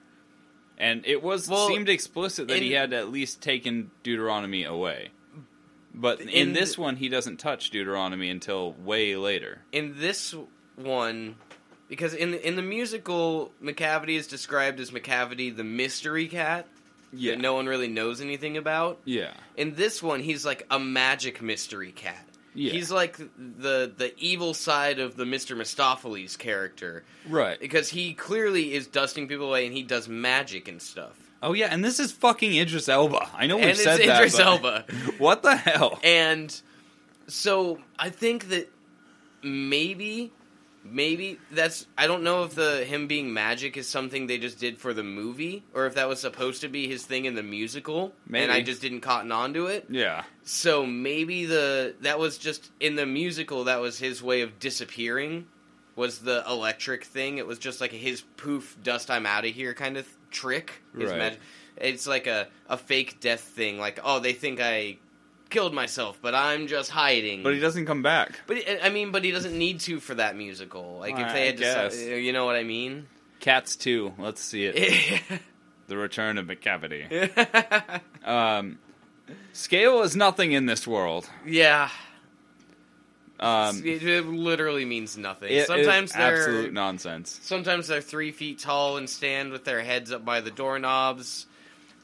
[0.76, 5.10] And it was Well, seemed explicit that he had at least taken Deuteronomy away.
[5.94, 9.62] But in, In this one, he doesn't touch Deuteronomy until way later.
[9.72, 10.34] in this
[10.82, 11.36] one
[11.88, 16.66] because in the, in the musical Macavity is described as Macavity the mystery cat
[17.12, 18.98] Yeah, that no one really knows anything about.
[19.04, 22.24] yeah, In this one he's like a magic mystery cat.
[22.54, 22.72] yeah.
[22.72, 25.56] He's like the the evil side of the Mr.
[25.56, 27.58] Mistoffelees character right.
[27.60, 31.16] because he clearly is dusting people away and he does magic and stuff.
[31.42, 33.30] Oh yeah, and this is fucking Idris Elba.
[33.34, 34.16] I know we've and said it's that.
[34.18, 34.84] Idris Elba.
[35.18, 35.98] What the hell?
[36.04, 36.54] And
[37.28, 38.70] so I think that
[39.42, 40.32] maybe
[40.84, 44.78] maybe that's I don't know if the him being magic is something they just did
[44.78, 48.12] for the movie or if that was supposed to be his thing in the musical
[48.32, 49.86] and I just didn't cotton on to it.
[49.90, 54.58] Yeah, So maybe the that was just in the musical that was his way of
[54.58, 55.46] disappearing
[55.96, 57.36] was the electric thing.
[57.38, 60.82] It was just like his poof dust I'm out of here kind of trick.
[60.98, 61.18] His Right.
[61.18, 61.38] mag-
[61.76, 64.96] it's like a, a fake death thing like oh they think I
[65.50, 67.42] killed myself but I'm just hiding.
[67.42, 68.40] but he doesn't come back.
[68.46, 70.98] But he- I mean, but he doesn't need to for that musical.
[70.98, 71.58] Like if they had
[71.90, 73.06] to, you know what I mean?
[73.40, 74.12] Cats too.
[74.18, 75.22] Let's see it.
[75.88, 78.00] the Return of Macavity.
[78.24, 78.78] Um,
[79.54, 81.28] scale is nothing in this world.
[81.46, 81.88] yeah,
[83.38, 85.50] Um, it, it literally means nothing.
[85.50, 87.38] it is sometimes they're absolute nonsense.
[87.42, 91.46] sometimes they're three feet tall and stand with their heads up by the doorknobs.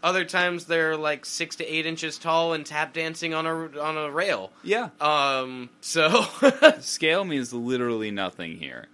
[0.02, 3.96] Other times they're like six to eight inches tall and tap dancing on a on
[3.96, 4.52] a rail.
[4.62, 6.26] Yeah, Um, so
[6.80, 8.86] scale means literally nothing here.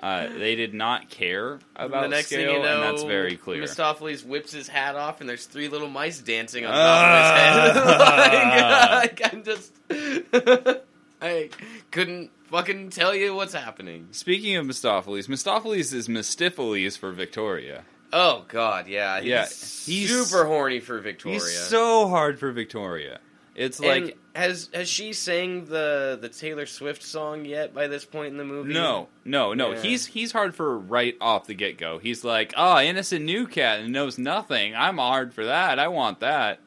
[0.00, 3.36] Uh, they did not care about the next scale, thing you know, and that's very
[3.36, 3.62] clear.
[3.62, 7.72] Mistoffelees whips his hat off, and there's three little mice dancing on Ah.
[7.74, 8.90] top of his head.
[8.92, 10.82] like, I'm just,
[11.20, 11.50] I
[11.90, 14.08] couldn't fucking tell you what's happening.
[14.12, 17.82] Speaking of Mistoffelees, Mistoffelees is Mistipheles for Victoria.
[18.12, 21.38] Oh God, yeah, he's, Yeah, he's- super horny for Victoria.
[21.40, 23.20] He's so hard for Victoria.
[23.54, 27.74] It's And like has has she sang the the Taylor Swift song yet?
[27.74, 29.72] By this point in the movie, no, no, no.
[29.72, 29.80] Yeah.
[29.82, 31.98] He's he's hard for right off the get go.
[31.98, 34.76] He's like, oh, innocent new cat and knows nothing.
[34.76, 35.80] I'm hard for that.
[35.80, 36.60] I want that.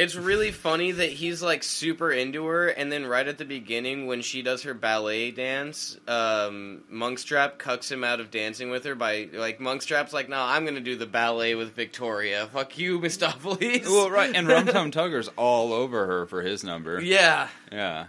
[0.00, 4.06] It's really funny that he's like super into her, and then right at the beginning,
[4.06, 8.94] when she does her ballet dance, um, Munkustrap cucks him out of dancing with her
[8.94, 12.48] by like Munkustrap's like, "No, I'm gonna do the ballet with Victoria.
[12.50, 17.00] Fuck you, Mistoffelees." Well, right, and Rum Tum Tugger's all over her for his number.
[17.02, 17.48] yeah.
[17.70, 18.06] Yeah.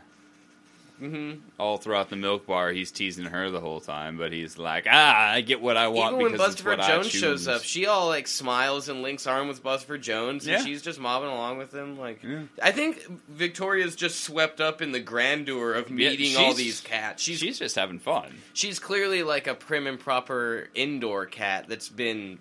[1.02, 4.86] Hmm All throughout the milk bar, he's teasing her the whole time, but he's like,
[4.90, 7.64] ah, I get what I want Even when because it's Bustopher what Jones shows up,
[7.64, 10.64] she all like smiles and links arm with Bustopher Jones, and Yeah.
[10.64, 11.98] she's just mobbing along with him.
[11.98, 12.44] Like, Yeah.
[12.62, 17.24] I think Victoria's just swept up in the grandeur of Yeah, meeting all these cats.
[17.24, 18.34] She's She's just having fun.
[18.54, 22.38] She's clearly like a prim and proper indoor cat that's been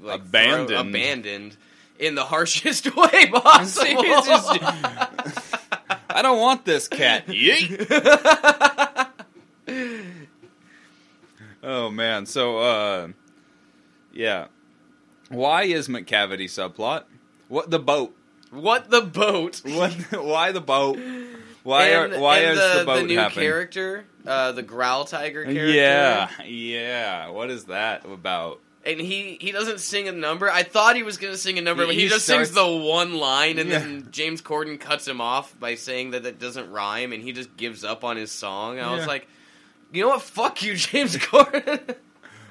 [0.00, 0.68] like, Abandoned.
[0.68, 1.56] throw- abandoned
[1.98, 4.02] in the harshest way possible.
[6.12, 7.26] See, it's just- I don't want this cat.
[7.28, 9.08] Yeet.
[11.62, 13.08] oh man, so uh,
[14.12, 14.46] yeah.
[15.28, 17.04] Why is Macavity subplot?
[17.48, 18.14] What the boat?
[18.50, 19.62] what the boat?
[19.64, 19.92] What?
[20.12, 20.98] Why the boat?
[21.62, 23.48] Why and, are why is the, the boat new happening?
[23.48, 25.66] character, uh, the Growltiger character?
[25.66, 27.28] Yeah, yeah.
[27.30, 28.60] What is that about?
[28.84, 30.50] And he he doesn't sing a number.
[30.50, 32.66] I thought he was gonna sing a number, but he, he just starts- sings the
[32.66, 33.78] one line, and Yeah.
[33.78, 37.56] then James Corden cuts him off by saying that that doesn't rhyme, and he just
[37.56, 38.78] gives up on his song.
[38.78, 39.28] And I was like,
[39.92, 40.22] you know what?
[40.22, 41.94] Fuck you, James Corden.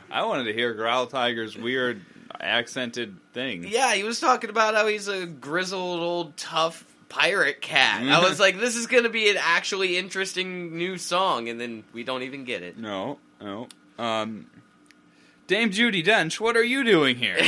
[0.09, 2.01] I wanted to hear Growltiger's weird
[2.39, 3.65] accented thing.
[3.67, 8.03] Yeah, he was talking about how he's a grizzled old tough pirate cat.
[8.03, 11.83] I was like, this is going to be an actually interesting new song, and then
[11.93, 12.77] we don't even get it.
[12.77, 13.67] No, no.
[13.99, 14.47] Um,
[15.51, 17.35] Dame Judi Dench, what are you doing here?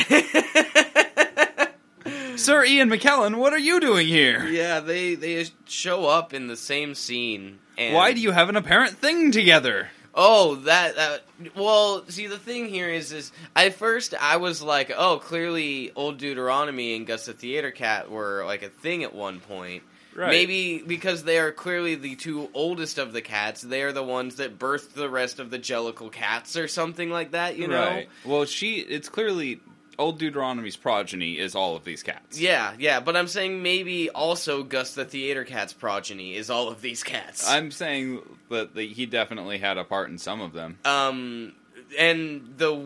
[2.36, 4.46] Sir Ian McKellen, what are you doing here?
[4.46, 7.60] yeah, they they show up in the same scene.
[7.78, 9.88] And Why do you have an apparent thing together?
[10.14, 11.24] Oh, that, that.
[11.56, 16.18] Well, see, the thing here is, is at first I was like, oh, clearly Old
[16.18, 19.82] Deuteronomy and Gus the Theater Cat were like a thing at one point.
[20.16, 20.30] Right.
[20.30, 24.36] Maybe because they are clearly the two oldest of the cats, they are the ones
[24.36, 27.58] that birthed the rest of the Jellicle cats, or something like that.
[27.58, 27.84] You know?
[27.86, 28.10] Right.
[28.26, 28.76] Well, she.
[28.80, 29.60] It's clearly
[30.00, 32.40] old Deuteronomy's progeny is all of these cats.
[32.40, 36.82] Yeah, yeah, but I'm saying maybe also Gus the Theater Cat's progeny is all of
[36.82, 37.48] these cats.
[37.48, 40.80] I'm saying that the, he definitely had a part in some of them.
[40.86, 41.54] um,
[42.00, 42.84] and the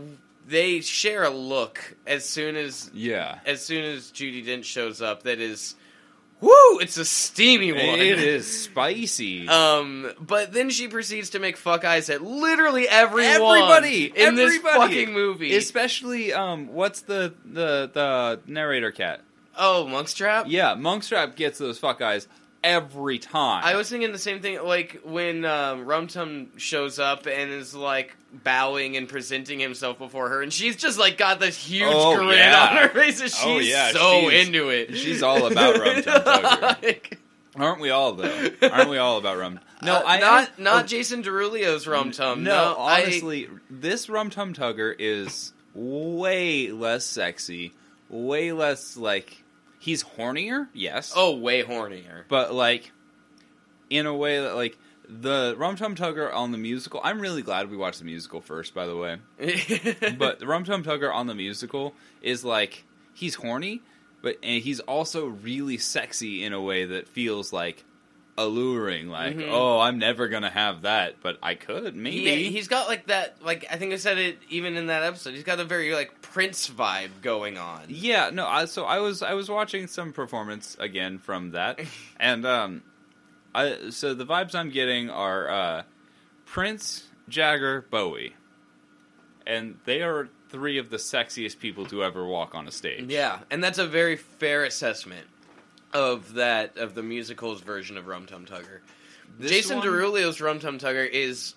[0.47, 3.39] they share a look as soon as Yeah.
[3.45, 5.23] as soon as Judi Dench shows up.
[5.23, 5.75] That is,
[6.39, 6.79] whoo!
[6.79, 7.81] It's a steamy one.
[7.81, 9.47] It is spicy.
[9.57, 14.57] Um, but then she proceeds to make fuck eyes at literally everyone, Everybody in this
[14.57, 15.55] fucking movie.
[15.55, 19.21] Especially um what's the the the narrator cat?
[19.57, 20.45] oh, Munkustrap.
[20.47, 22.27] Yeah, Munkustrap gets those fuck eyes
[22.63, 23.63] every time.
[23.63, 27.73] I was thinking the same thing, like when um, Rum Tum shows up and is
[27.73, 32.15] like bowing and presenting himself before her, and she's just like got this huge Oh,
[32.15, 32.67] grin yeah.
[32.71, 34.95] on her face, and she's Oh, yeah, so she's- into it.
[34.97, 36.83] she's all about Rum Tum Tugger.
[36.83, 37.19] Like,
[37.55, 38.49] Aren't we all though?
[38.61, 39.59] Aren't we all about rum?
[39.81, 42.43] No, uh, I not I- not oh, Jason Derulo's Rum Tum.
[42.43, 47.73] No, I- honestly, this Rum Tum Tugger is way less sexy,
[48.09, 49.43] way less like
[49.79, 51.13] he's hornier, yes.
[51.15, 52.23] oh, way hornier.
[52.27, 52.91] but like
[53.89, 54.77] in a way that like
[55.09, 56.99] the Rum Tum Tugger on the musical.
[57.03, 59.17] I'm really glad we watched the musical first, by the way.
[60.17, 63.81] But the Rum Tum Tugger on the musical is like he's horny,
[64.21, 67.83] but and he's also really sexy in a way that feels like
[68.37, 69.07] alluring.
[69.09, 69.49] Like, Mhm.
[69.49, 72.43] oh, I'm never gonna have that, but I could maybe.
[72.43, 73.37] He, he's got like that.
[73.43, 75.33] Like I think I said it even in that episode.
[75.33, 77.83] He's got a very like Prince vibe going on.
[77.87, 78.45] Yeah, no.
[78.45, 81.79] I, so I was I was watching some performance again from that,
[82.19, 82.83] and um,
[83.57, 85.83] I so the vibes I'm getting are uh,
[86.45, 88.35] Prince, Jagger, Bowie,
[89.45, 93.09] and they are three of the sexiest people to ever walk on a stage.
[93.09, 95.25] Yeah, and that's a very fair assessment
[95.91, 98.79] of that of the musical's version of Rum Tum Tugger.
[99.39, 101.55] This Jason one- Derulo's Rum Tum Tugger is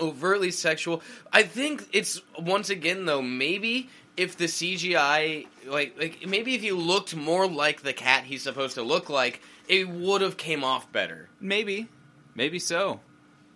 [0.00, 1.02] overtly sexual.
[1.32, 6.72] I think it's once again though maybe if the CGI like like maybe if he
[6.72, 10.90] looked more like the cat he's supposed to look like, it would have came off
[10.92, 11.28] better.
[11.40, 11.88] maybe,
[12.34, 13.00] maybe so,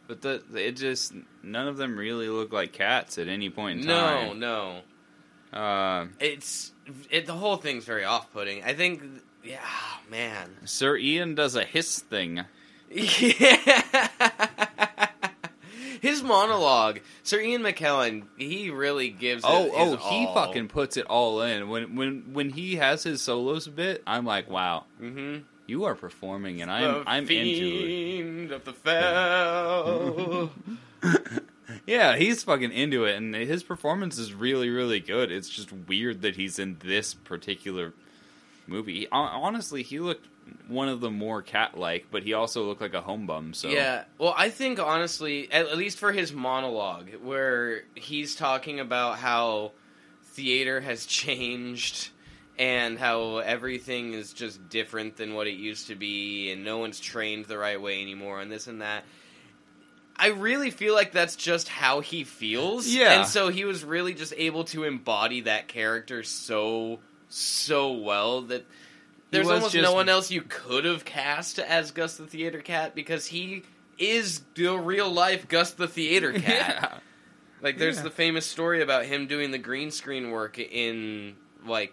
[0.06, 3.86] but the it just none of them really look like cats at any point in
[3.86, 4.38] No, time.
[4.38, 4.80] no.
[5.52, 5.58] No.
[5.58, 6.72] Uh, It's
[7.10, 8.62] it, the whole thing's very off-putting.
[8.64, 9.02] I think
[9.44, 9.58] yeah,
[10.10, 10.50] man.
[10.64, 12.44] Sir Ian does a hiss thing.
[12.90, 13.98] Yeah.
[16.00, 19.42] His monologue, Sir Ian McKellen, he really gives.
[19.42, 20.34] It Oh, his oh, he all.
[20.34, 21.68] fucking puts it all in.
[21.70, 25.44] When when when he has his solos bit, I'm like, wow, Mhm.
[25.66, 30.50] You are performing, and I'm The I'm into fiend of the fell.
[31.02, 31.42] it.
[31.86, 35.30] Yeah, he's fucking into it, and his performance is really really good.
[35.30, 37.92] It's just weird that he's in this particular
[38.66, 39.06] movie.
[39.12, 40.26] Hon- Honestly, he looked
[40.68, 43.52] one of the more cat like, but he also looked like a home bum.
[43.54, 48.80] So Yeah, well, I think honestly, at, at least for his monologue, where he's talking
[48.80, 49.72] about how
[50.32, 52.10] theater has changed
[52.58, 57.00] and how everything is just different than what it used to be, and no one's
[57.00, 59.04] trained the right way anymore, and this and that.
[60.16, 62.86] I really feel like that's just how he feels.
[62.86, 63.18] Yeah.
[63.20, 68.64] And so he was really just able to embody that character so, so well that
[69.32, 72.94] there's almost just- no one else you could have cast as Gus the Theater Cat
[72.94, 73.64] because he
[73.98, 76.42] is the real life Gus the Theater Cat.
[76.92, 76.98] yeah.
[77.60, 78.02] Like there's Yeah.
[78.04, 81.34] the famous story about him doing the green screen work in
[81.66, 81.92] like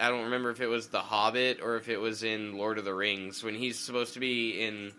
[0.00, 2.84] I don't remember if it was The Hobbit or if it was in Lord of
[2.84, 4.92] the Rings when he's supposed to be in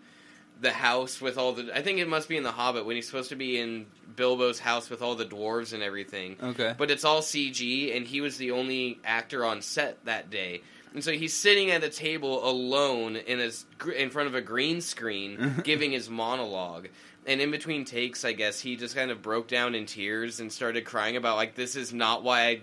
[0.60, 3.06] the house with all the I think it must be in The Hobbit when he's
[3.06, 6.36] supposed to be in Bilbo's house with all the dwarves and everything.
[6.42, 6.74] Okay.
[6.76, 10.62] But it's all CG and he was the only actor on set that day.
[10.94, 14.80] And so he's sitting at a table alone in his in front of a green
[14.80, 16.88] screen giving his monologue.
[17.28, 20.50] And in between takes, I guess he just kind of broke down in tears and
[20.50, 22.60] started crying about like this is not why I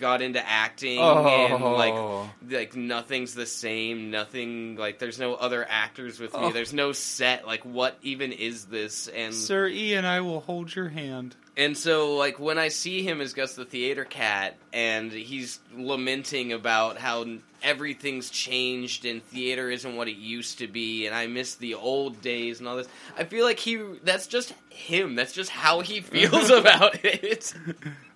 [0.00, 1.72] got into acting and oh.
[1.76, 2.30] like Oh.
[2.48, 6.52] like nothing's the same nothing like there's no other actors with me Oh.
[6.52, 10.88] there's no set like what even is this and Sir Ian, I will hold your
[10.88, 11.36] hand.
[11.56, 16.52] And so, like, when I see him as Gus the Theater Cat, and he's lamenting
[16.52, 17.26] about how
[17.62, 22.20] everything's changed and theater isn't what it used to be, and I miss the old
[22.20, 25.14] days and all this, I feel like he—that's just him.
[25.14, 27.54] That's just how he feels about it.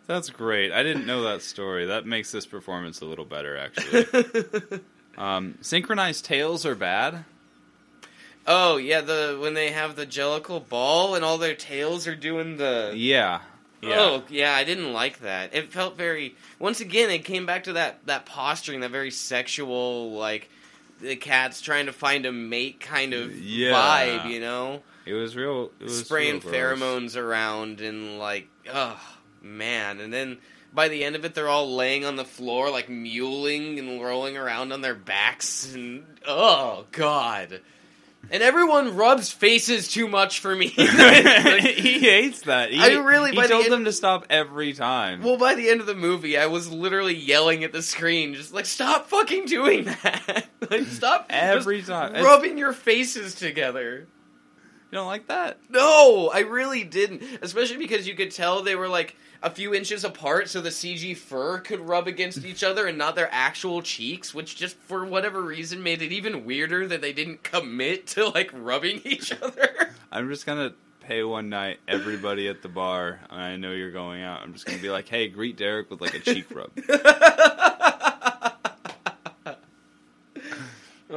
[0.08, 0.72] That's great.
[0.72, 1.84] I didn't know that story.
[1.84, 4.80] That makes this performance a little better, actually.
[5.18, 7.26] um, synchronized tails are bad.
[8.50, 12.56] Oh yeah, the when they have the Jellicle ball and all their tails are doing
[12.56, 12.92] the.
[12.96, 13.40] Yeah.
[13.82, 13.96] Yeah.
[14.00, 15.54] Oh yeah, I didn't like that.
[15.54, 16.34] It felt very.
[16.58, 20.48] Once again, it came back to that that posturing, that very sexual, like
[21.00, 23.72] the cat's trying to find a mate kind of Yeah.
[23.72, 24.30] vibe.
[24.30, 25.70] You know, It was real.
[25.78, 28.98] It was spraying real pheromones around and like, oh
[29.42, 30.00] man.
[30.00, 30.38] And then
[30.72, 34.36] by the end of it, they're all laying on the floor, like muling and rolling
[34.36, 37.60] around on their backs, and oh god.
[38.30, 40.66] And everyone rubs faces too much for me.
[40.68, 42.70] he hates that.
[42.70, 45.22] He, I really- He the told end- them to stop every time.
[45.22, 48.52] Well, by the end of the movie, I was literally yelling at the screen, just
[48.52, 50.46] like, "Stop fucking doing that!
[50.70, 52.10] like, stop Every time.
[52.10, 54.06] It's- rubbing your faces together."
[54.90, 55.58] you don't like that?
[55.68, 57.22] No, I really didn't.
[57.42, 61.16] Especially because you could tell they were like a few inches apart, so the CG
[61.16, 65.40] fur could rub against each other and not their actual cheeks, which just for whatever
[65.42, 69.90] reason made it even weirder that they didn't commit to like rubbing each other.
[70.10, 73.20] I'm just gonna pay one night everybody at the bar.
[73.30, 74.42] and I know you're going out.
[74.42, 76.70] I'm just gonna be like, hey, greet Derek with like a cheek rub.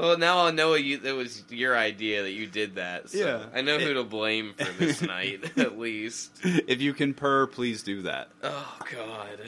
[0.01, 0.97] Well, now I'll know you.
[0.97, 3.11] That was your idea that you did that.
[3.11, 3.45] So Yeah.
[3.53, 6.39] I know who to blame for this night, at least.
[6.43, 8.29] if you can purr, please do that.
[8.41, 9.39] Oh God.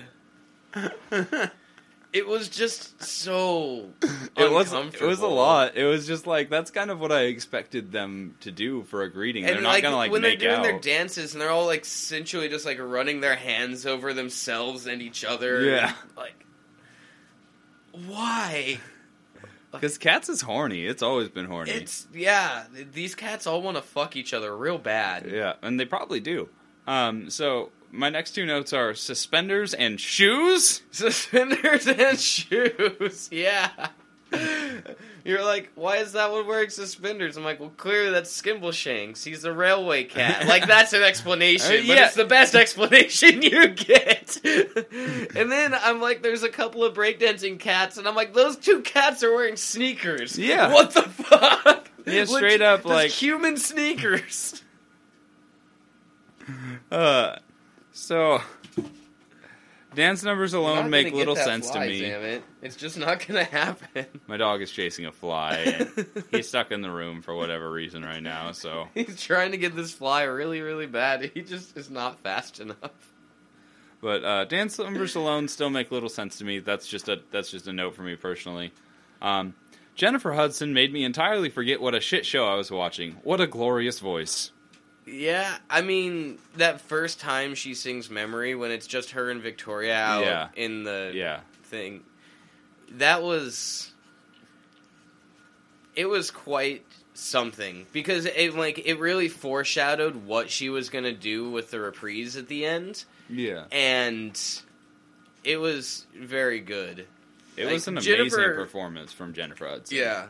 [2.13, 3.89] It was just so
[4.38, 5.76] It was it was a lot.
[5.76, 9.12] It was just like that's kind of what I expected them to do for a
[9.12, 9.46] greeting.
[9.46, 10.63] They're And not gonna like when make they're doing out.
[10.63, 15.02] their dances and they're all like sensually just like running their hands over themselves and
[15.02, 15.62] each other.
[15.66, 15.94] Yeah.
[16.16, 16.46] Like
[18.06, 18.80] why?
[19.74, 20.86] Because cats is horny.
[20.86, 21.72] It's always been horny.
[21.72, 25.30] It's yeah, these cats all want to fuck each other real bad.
[25.30, 26.50] yeah, and they probably do.
[26.88, 30.82] Um, so my next two notes are suspenders and shoes.
[30.92, 33.30] Suspenders and shoes.
[33.32, 33.70] Yeah.
[35.26, 37.38] You're like, why is that one wearing suspenders?
[37.38, 39.24] I'm like, well, clearly that's Skimbleshanks.
[39.24, 40.48] He's a railway cat.
[40.48, 44.38] Like, that's an explanation, Uh, but it's the best explanation you get.
[44.44, 48.82] and then I'm like, there's a couple of breakdancing cats, and I'm like, those two
[48.82, 50.38] cats are wearing sneakers.
[50.38, 50.74] Yeah.
[50.74, 51.90] What the fuck?
[52.06, 54.62] Yeah, straight up, like- human sneakers.
[56.92, 57.38] Uh,
[57.94, 58.42] so
[59.95, 62.01] dance numbers alone make little sense fly, to me.
[62.01, 62.43] Damn it!
[62.62, 64.06] It's just not gonna happen.
[64.27, 65.56] My dog is chasing a fly.
[65.56, 68.51] And he's stuck in the room for whatever reason right now.
[68.51, 71.32] So, He's trying to get this fly really, really bad.
[71.34, 72.91] He just is not fast enough.
[74.01, 76.60] but uh, dance numbers alone still make little sense to me.
[76.60, 78.71] That's just a that's just a note for me personally.
[79.21, 79.56] Um,
[79.95, 83.17] Jennifer Hudson made me entirely forget what a shit show I was watching.
[83.23, 84.51] What a glorious voice.
[85.06, 89.96] Yeah, I mean that first time she sings "Memory" when it's just her and Victoria
[89.96, 90.48] out Yeah.
[90.56, 91.42] in the Yeah.
[91.66, 92.04] thing,
[92.92, 93.92] that was
[95.96, 101.50] it was quite something because it like it really foreshadowed what she was gonna do
[101.50, 103.66] with the reprise at the end, Yeah.
[103.72, 104.39] and
[105.44, 107.06] it was very good.
[107.56, 109.96] It Like, was an amazing Jennifer- performance from Jennifer Hudson.
[109.98, 110.28] Yeah.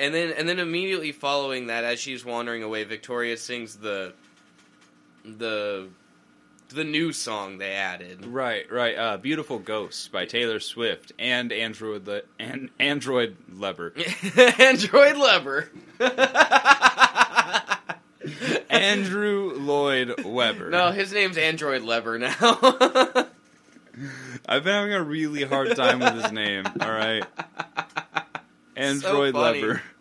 [0.00, 4.12] And then and then immediately following that, as she's wandering away, Victoria sings the
[5.24, 5.88] the
[6.70, 8.24] the new song they added.
[8.26, 8.96] Right, right.
[8.96, 13.92] Uh, Beautiful Ghosts by Taylor Swift and Android the and Android Lever.
[14.58, 15.70] Android Lever.
[18.70, 20.70] Andrew Lloyd Webber.
[20.70, 22.34] no, his name's Android Lever now.
[24.48, 26.64] I've been having a really hard time with his name.
[26.80, 27.24] All right,
[28.80, 29.62] Android funny.
[29.62, 29.82] Lever.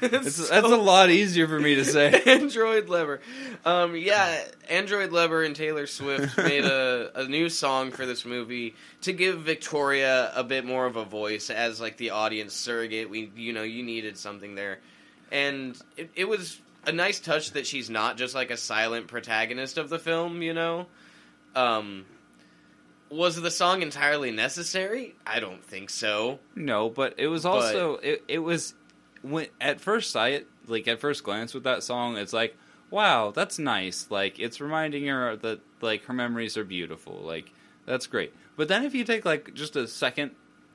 [0.00, 2.22] It's, so that's a lot easier for me to say.
[2.26, 3.20] Android Lever.
[3.64, 8.74] Um, yeah, Android Lever and Taylor Swift made a, a new song for this movie
[9.02, 13.08] to give Victoria a bit more of a voice as like the audience surrogate.
[13.10, 14.78] We, you know, you needed something there,
[15.32, 19.78] and it, it was a nice touch that she's not just like a silent protagonist
[19.78, 20.42] of the film.
[20.42, 20.86] You know,
[21.56, 22.04] um,
[23.10, 25.14] was the song entirely necessary?
[25.26, 26.38] I don't think so.
[26.54, 28.74] No, but it was also it, it was
[29.22, 32.56] when at first sight, like at first glance with that song, it's like,
[32.90, 34.06] wow, that's nice.
[34.10, 37.20] Like it's reminding her that like her memories are beautiful.
[37.22, 37.52] Like
[37.86, 38.32] that's great.
[38.56, 40.32] But then if you take like just a second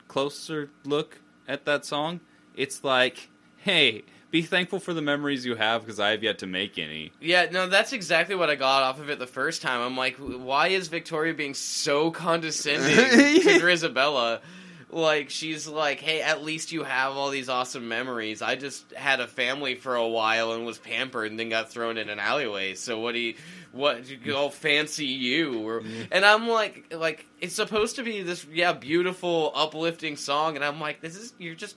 [0.08, 2.20] closer look at that song,
[2.56, 4.04] it's like, hey,
[4.34, 7.12] be thankful for the memories you have because I have yet to make any.
[7.22, 9.80] Yeah, no, that's exactly what I got off of it the first time.
[9.80, 12.96] I'm like, why is Victoria being so condescending
[13.44, 14.42] to Grizabella?
[14.90, 18.42] Like, she's like, hey, at least you have all these awesome memories.
[18.42, 22.00] I just had a family for a while and was pampered and then got thrown
[22.00, 22.74] in an alleyway.
[22.74, 23.36] So what do you,
[23.72, 25.60] what, you all fancy you?
[25.60, 26.06] Or, mm-hmm.
[26.12, 30.56] and I'm like, like, it's supposed to be this, yeah, beautiful, uplifting song.
[30.56, 31.76] And I'm like, this is, you're just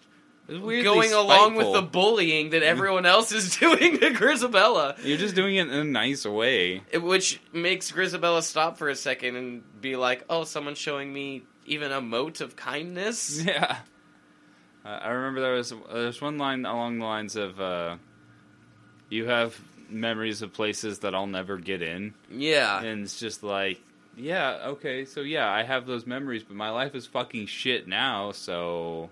[0.48, 4.96] going along with the bullying that everyone else is doing to Grizabella.
[5.02, 6.82] You're just doing it in a nice way.
[6.94, 11.92] Which makes Grizabella stop for a second and be like, "Oh, someone's showing me even
[11.92, 13.78] a mote of kindness." Yeah.
[14.84, 17.96] Uh, I remember there was there's one line along the lines of, uh,
[19.08, 23.80] "You have memories of places that I'll never get in," Yeah, and it's just like,
[24.16, 28.30] yeah, okay, so yeah, I have those memories, but my life is fucking shit now,
[28.30, 29.10] so.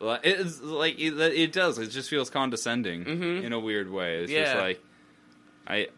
[0.00, 1.78] It's like it, it does.
[1.78, 3.42] It just feels condescending Mhm.
[3.44, 4.18] in a weird way.
[4.18, 4.80] It's just like,
[5.66, 5.88] I,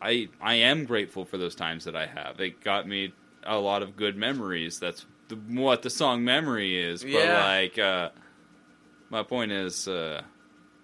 [0.00, 2.40] I, I am grateful for those times that I have.
[2.40, 3.12] It got me
[3.44, 4.78] a lot of good memories.
[4.78, 7.02] That's the, what the song "Memory" is.
[7.02, 7.44] But Yeah.
[7.46, 8.10] like, uh,
[9.10, 10.22] my point is, uh,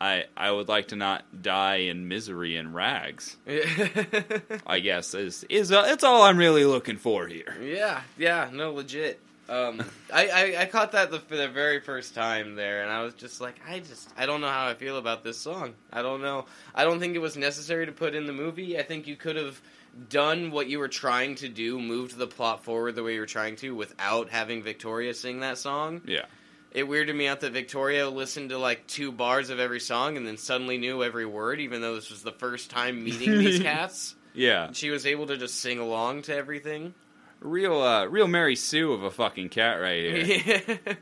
[0.01, 3.37] I I would like to not die in misery and rags.
[4.67, 7.57] I guess is is uh, it's all I'm really looking for here.
[7.61, 9.21] yeah, yeah, no, legit.
[9.51, 9.83] Um,
[10.15, 13.15] I, I I caught that the, for the very first time there, and I was
[13.15, 15.75] just like, I just I don't know how I feel about this song.
[15.93, 16.47] I don't know.
[16.73, 18.79] I don't think it was necessary to put in the movie.
[18.79, 19.61] I think you could have
[20.09, 23.27] done what you were trying to do, moved the plot forward the way you were
[23.27, 26.03] trying to, without having Victoria sing that song.
[26.07, 26.27] Yeah.
[26.71, 30.25] It weirded me out that Victoria listened to like two bars of every song and
[30.25, 34.15] then suddenly knew every word, even though this was the first time meeting these cats.
[34.33, 34.71] Yeah.
[34.73, 36.95] She was able to just sing along to everything.
[37.41, 40.79] Real uh real Mary Sue of a fucking cat right here.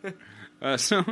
[0.62, 1.04] uh, uh, so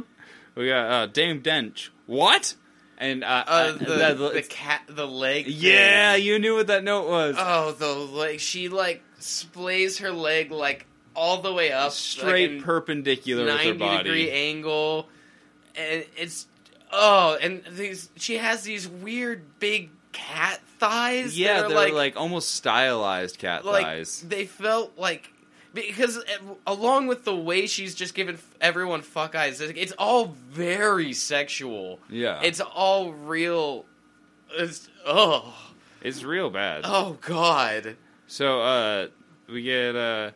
[0.55, 1.89] we got uh, Dame Dench.
[2.07, 2.55] What?
[2.99, 5.47] And uh, uh, the, that- the cat, the leg.
[5.49, 6.25] yeah, thing.
[6.25, 7.37] you knew what that note was.
[7.39, 8.41] Oh, the leg.
[8.41, 13.75] she like splays her leg like all the way up, Straight like, perpendicular with her
[13.75, 14.05] body.
[14.05, 15.09] degree angle,
[15.75, 16.47] and it's
[16.93, 21.39] oh, and these she has these weird big cat thighs.
[21.39, 24.25] yeah, they're like, like, almost stylized cat like thighs.
[24.27, 25.31] they felt like
[25.75, 26.23] because uh,
[26.67, 32.01] along with the way she's just giving everyone fuck eyes, it's all very sexual.
[32.09, 33.85] Yeah, It's all real.
[34.53, 35.55] It's oh
[36.01, 36.83] it's real bad.
[36.85, 37.97] oh god.
[38.27, 39.07] So uh,
[39.49, 40.31] we get uh,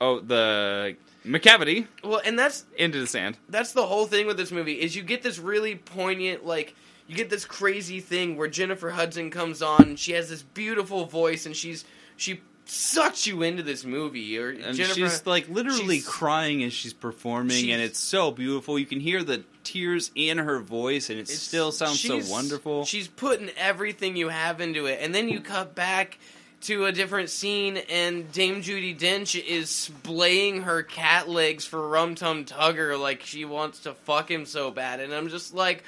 [0.00, 3.38] oh the Macavity Well, and that's into the sand.
[3.48, 6.74] that's the whole thing with this movie is you get this really poignant like
[7.12, 11.04] you get this crazy thing where Jennifer Hudson comes on and she has this beautiful
[11.04, 11.84] voice and she's
[12.16, 16.72] she sucks you into this movie or And Jennifer she's like literally she's- crying as
[16.72, 18.78] she's performing, She's- and it's so beautiful.
[18.78, 22.84] You can hear the tears in her voice, and it still sounds so wonderful.
[22.86, 26.18] She's putting everything you have into it, and then you cut back
[26.62, 32.14] to a different scene, and Dame Judi Dench is splaying her cat legs for Rum
[32.14, 35.82] Tum Tugger like she wants to fuck him so bad, and I'm just like,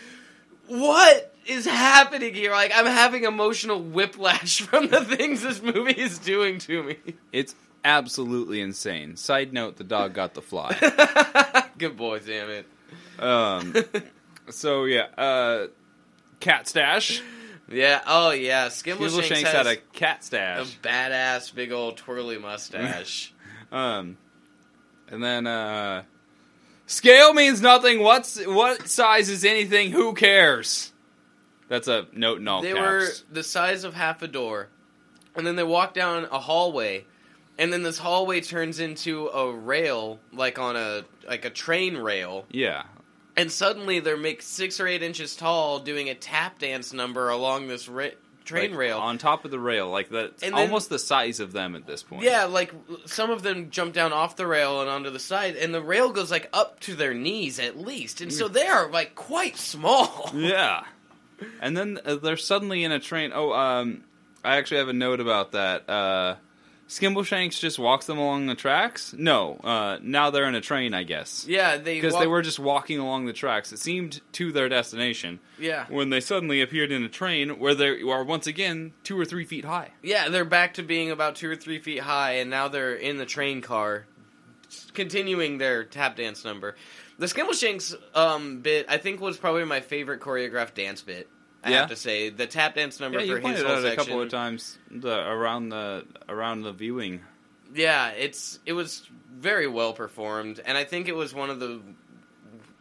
[0.66, 2.50] what is happening here?
[2.50, 6.96] Like I'm having emotional whiplash from the things this movie is doing to me.
[7.32, 7.54] It's
[7.84, 9.16] absolutely insane.
[9.16, 10.76] Side note: the dog got the fly.
[11.78, 12.66] Good boy, damn it.
[13.18, 13.74] um,
[14.50, 15.66] so yeah, uh,
[16.40, 17.22] cat stash.
[17.68, 18.00] Yeah.
[18.06, 18.68] Oh yeah.
[18.68, 20.74] Skimbleshanks had a cat stash.
[20.74, 23.32] a badass big old twirly mustache.
[23.72, 24.18] Um,
[25.08, 26.04] and then uh,
[26.86, 28.00] scale means nothing.
[28.00, 29.90] What's what size is anything?
[29.90, 30.92] Who cares?
[31.68, 32.80] That's a note in all they caps.
[32.80, 34.68] were the size of half a door,
[35.34, 37.06] and then they walk down a hallway,
[37.58, 42.44] and then this hallway turns into a rail, like on a like a train rail,
[42.50, 42.84] yeah,
[43.36, 47.68] and suddenly they're make six or eight inches tall, doing a tap dance number along
[47.68, 48.08] this ra-
[48.44, 48.98] train Like, rail.
[48.98, 51.86] on top of the rail, like that's And then- almost the size of them at
[51.86, 52.22] this point.
[52.22, 52.72] yeah, like
[53.06, 56.10] some of them jump down off the rail and onto the side, and the rail
[56.10, 60.30] goes like up to their knees at least, and so they are like quite small.
[60.34, 60.84] yeah.
[61.60, 63.32] And then uh, they're suddenly in a train.
[63.34, 64.04] Oh, um,
[64.44, 65.88] I actually have a note about that.
[65.88, 66.36] Uh,
[66.88, 69.14] Skimbleshanks just walks them along the tracks.
[69.16, 72.58] No, uh, now they're in a train, I guess, Yeah, they because they were just
[72.58, 73.72] walking along the tracks.
[73.72, 75.40] It seemed to their destination.
[75.58, 75.86] yeah.
[75.88, 79.44] when they suddenly appeared in a train where they are once again two or three
[79.46, 79.92] feet high.
[80.02, 83.16] Yeah, they're back to being about two or three feet high, and now they're in
[83.16, 84.06] the train car,
[84.92, 86.76] continuing their tap dance number.
[87.18, 91.28] The Skimbleshanks um, bit, I think, was probably my favorite choreographed dance bit.
[91.64, 91.80] I Yeah?
[91.80, 94.28] have to say, the tap dance number Yeah, for his whole out a couple of
[94.30, 97.22] times the, around the around the viewing.
[97.74, 101.80] Yeah, it's it was very well performed, and I think it was one of the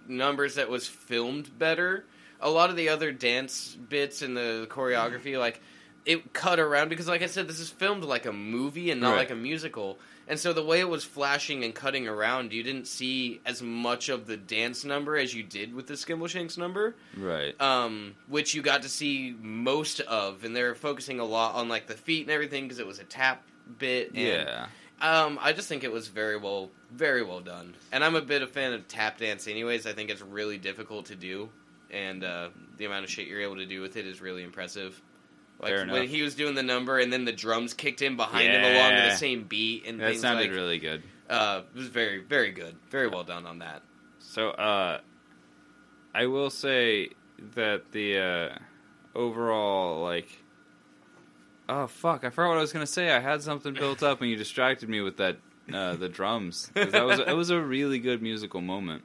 [0.07, 2.05] numbers that was filmed better.
[2.41, 5.61] A lot of the other dance bits and the choreography, like
[6.05, 9.11] it cut around because, like I said, this is filmed like a movie and not
[9.11, 9.17] Right.
[9.19, 9.97] like a musical.
[10.27, 14.07] And so the way it was flashing and cutting around, you didn't see as much
[14.09, 17.59] of the dance number as you did with the Skimbleshanks number Right.
[17.61, 21.87] um, which you got to see most of, and they're focusing a lot on like
[21.87, 23.43] the feet and everything because it was a tap
[23.77, 24.09] bit.
[24.13, 24.67] And yeah.
[25.01, 28.41] Um, I just think it was very well, very well done, and I'm a bit
[28.41, 29.47] a fan of tap dance.
[29.49, 31.49] Anyways, I think it's really difficult to do,
[31.91, 35.01] and uh, the amount of shit you're able to do with it is really impressive.
[35.63, 36.09] Like Fair when enough.
[36.09, 39.09] he was doing the number, and then the drums kicked in behind him along Yeah.
[39.09, 40.51] the same beat, and That things sounded like.
[40.51, 41.03] really good.
[41.29, 43.81] uh, it was very, very good, very well done on that.
[44.19, 44.99] So, uh,
[46.13, 47.09] I will say
[47.55, 48.57] that the uh,
[49.15, 50.27] overall, like,
[51.69, 53.09] oh fuck, I forgot what I was gonna say.
[53.11, 55.37] I had something built up, and you distracted me with that
[55.73, 56.69] uh, the drums.
[56.75, 59.03] 'Cause That was it was a really good musical moment.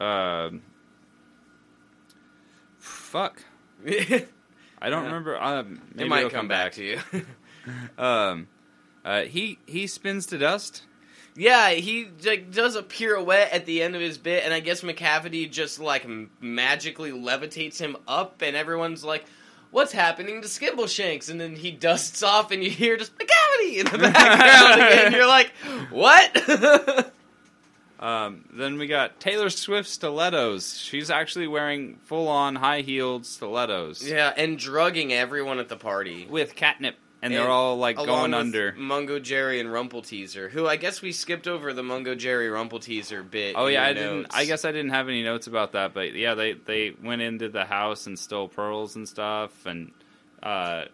[0.00, 0.62] Um,
[2.78, 3.42] fuck,
[4.80, 5.06] I don't Yeah.
[5.08, 5.42] remember.
[5.42, 7.00] Um, it might it'll come back to you.
[7.98, 8.46] Um,
[9.04, 10.82] uh, he he spins to dust.
[11.34, 14.82] Yeah, he like does a pirouette at the end of his bit, and I guess
[14.82, 19.24] Macavity just like m- magically levitates him up, and everyone's like,
[19.72, 23.86] "What's happening to Skimbleshanks?" And then he dusts off, and you hear just Macavity in
[23.86, 25.12] the background again.
[25.12, 25.52] You're like,
[25.90, 27.12] "What?"
[27.98, 30.78] Um, then we got Taylor Swift stilettos.
[30.78, 34.06] She's actually wearing full on high heeled stilettos.
[34.06, 36.26] yeah, and drugging everyone at the party.
[36.28, 36.96] With catnip.
[37.22, 38.72] And, they're all like Along going with under.
[38.72, 43.56] Mungojerrie and Rumpleteazer, who I guess we skipped over the Mungo Jerry Rumpleteazer bit.
[43.58, 44.16] Oh in yeah, your I didn't.
[44.22, 44.36] notes.
[44.36, 47.48] I guess I didn't have any notes about that, but yeah, they they went into
[47.48, 49.90] the house and stole pearls and stuff, and
[50.40, 50.84] uh,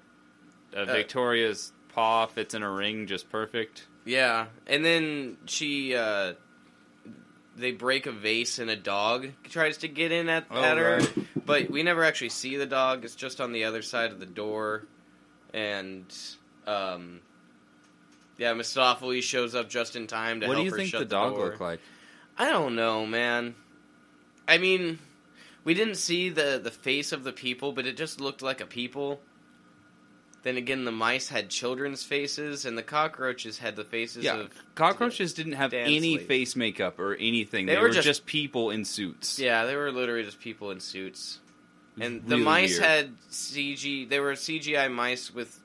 [0.75, 3.87] uh, Victoria's paw fits in a ring just perfect.
[4.07, 6.35] Yeah, and then she, uh,
[7.57, 10.99] they break a vase and a dog tries to get in at, Oh, at her,
[10.99, 11.13] right.
[11.47, 13.05] but we never actually see the dog.
[13.05, 14.85] It's just on the other side of the door,
[15.53, 16.05] and
[16.67, 17.21] um,
[18.39, 21.37] yeah, Mistoffelees shows up just in time to what help do you think the dog
[21.37, 21.81] looked like?
[22.39, 23.55] I don't know, man.
[24.49, 24.99] I mean,
[25.65, 28.67] we didn't see the the face of the people, but it just looked like a
[28.67, 29.21] people.
[30.43, 34.51] Then again, the mice had children's faces, and the cockroaches had the faces Yeah, of
[34.75, 37.67] cockroaches didn't have any face makeup or anything.
[37.67, 39.39] They, They were, just, just- people in suits.
[39.39, 41.39] Yeah, they were literally just people in suits.
[42.01, 42.83] And the Really mice weird.
[42.91, 44.09] had CG.
[44.09, 45.59] They were CGI mice with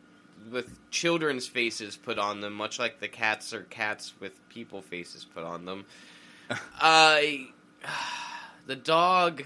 [0.52, 5.26] with children's faces put on them, much like the cats are cats with people faces
[5.26, 5.86] put on them.
[6.50, 7.48] Uh, I
[8.68, 9.44] the dog.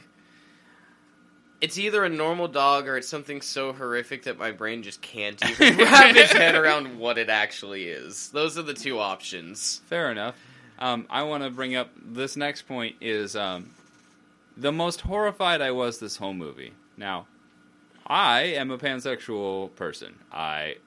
[1.61, 5.39] It's either a normal dog or it's something so horrific that my brain just can't
[5.61, 8.29] even wrap its head around what it actually is.
[8.29, 9.81] Those are the two options.
[9.85, 10.35] Fair enough.
[10.79, 13.69] Um, I want to bring up this next point is um,
[14.57, 16.73] the most horrified I was this whole movie.
[16.97, 17.27] Now,
[18.07, 20.15] I am a pansexual person.
[20.31, 20.77] I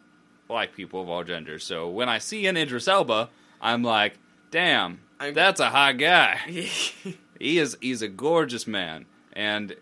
[0.48, 1.62] like people of all genders.
[1.64, 4.18] So when I see an Idris Elba, I'm like,
[4.50, 6.40] damn, I'm- that's a hot guy.
[7.40, 9.74] He is he's a gorgeous man, and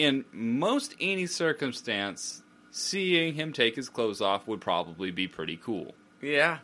[0.00, 5.94] in most any circumstance, seeing him take his clothes off would probably be pretty cool.
[6.22, 6.58] yeah.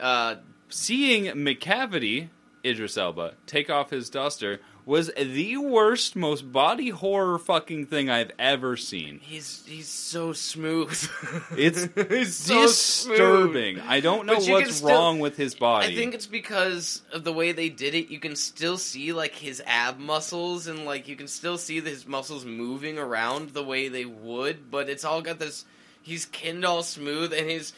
[0.00, 0.36] Uh,
[0.70, 2.28] Seeing Macavity,
[2.64, 8.30] Idris Elba, take off his duster was the worst, most body horror fucking thing I've
[8.38, 9.20] ever seen.
[9.22, 10.88] He's he's so smooth.
[11.58, 13.76] It's he's so disturbing.
[13.76, 13.84] smooth.
[13.86, 15.92] I don't know But you can what's still- wrong with his body.
[15.92, 18.08] I think it's because of the way they did it.
[18.08, 22.06] You can still see like his ab muscles, and like you can still see his
[22.06, 24.70] muscles moving around the way they would.
[24.70, 25.66] But it's all got this.
[26.00, 27.74] He's kind Kindle smooth, and his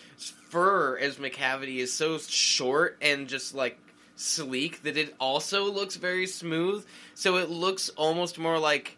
[0.51, 3.77] fur as Macavity is so short and just like
[4.21, 6.85] sleek that it also looks very smooth.
[7.15, 8.97] So it looks almost more like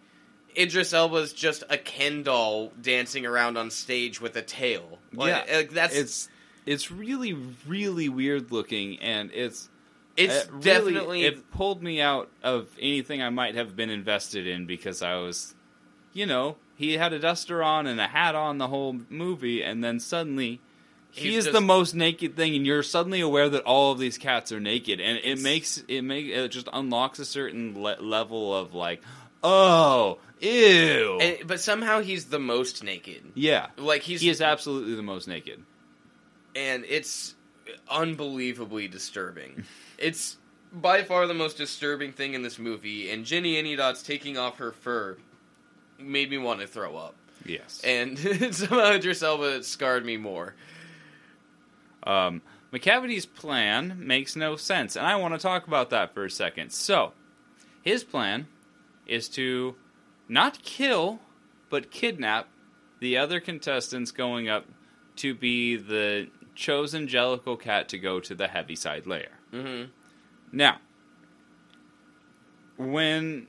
[0.59, 4.99] Idris Elba's just a Ken doll dancing around on stage with a tail.
[5.13, 6.29] Like, Yeah, like, that's it's
[6.67, 9.69] it's really really weird looking, and it's
[10.17, 14.47] it's it really- definitely it pulled me out of anything I might have been invested
[14.47, 15.55] in because I was,
[16.13, 19.83] you know, he had a duster on and a hat on the whole movie, and
[19.83, 20.61] then suddenly.
[21.15, 24.17] He is just- the most naked thing, and you're suddenly aware that all of these
[24.19, 28.57] cats are naked, and it makes it make it just unlocks a certain le- level
[28.57, 29.03] of like,
[29.43, 33.23] oh, ew, And, but somehow he's the most naked.
[33.35, 33.67] yeah.
[33.77, 35.63] Like he's He is absolutely the most naked.
[36.57, 37.35] and it's
[37.91, 39.65] unbelievably disturbing.
[39.99, 40.37] it's
[40.73, 45.17] by far the most disturbing thing in this movie, and Jennyanydots taking off her fur
[45.99, 47.15] made me want to throw up.
[47.45, 47.81] Yes.
[47.85, 48.19] And
[48.55, 50.55] somehow Idris Elba scarred me more.
[52.05, 52.43] Um,
[52.73, 56.73] Macavity's plan makes no sense, and I want to talk about that for a second.
[56.73, 57.13] So,
[57.83, 58.47] his plan
[59.07, 59.75] is to
[60.29, 61.21] not kill,
[61.69, 62.49] but kidnap
[63.01, 64.67] the other contestants going up
[65.17, 69.33] to be the chosen Jellicle cat to go to the Heaviside layer.
[69.51, 69.85] hmm
[70.51, 70.79] Now,
[72.77, 73.49] when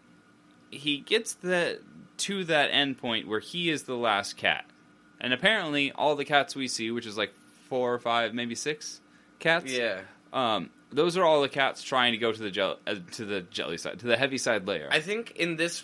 [0.70, 1.80] he gets the
[2.18, 4.66] to that end point where he is the last cat,
[5.20, 7.34] and apparently all the cats we see, which is like
[7.74, 9.02] four or five, maybe six
[9.40, 10.02] cats, Yeah.
[10.32, 13.42] Um, those are all the cats trying to go to the gel- uh, to the
[13.42, 14.88] jelly side, to the Heaviside layer.
[14.92, 15.84] I think in this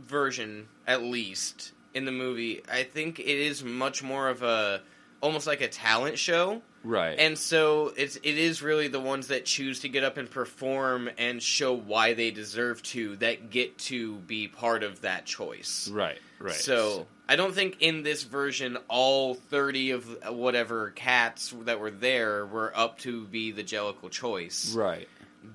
[0.00, 4.80] version, at least in the movie, I think it is much more of a
[5.20, 6.62] almost like a talent show.
[6.84, 7.18] right.
[7.18, 11.08] And so it's it is really the ones that choose to get up and perform
[11.18, 15.88] and show why they deserve to that get to be part of that choice.
[15.92, 16.18] right.
[16.38, 16.54] Right.
[16.54, 22.44] So I don't think in this version all thirty of whatever cats that were there
[22.46, 24.74] were up to be the Jellicle choice.
[24.74, 25.08] Right.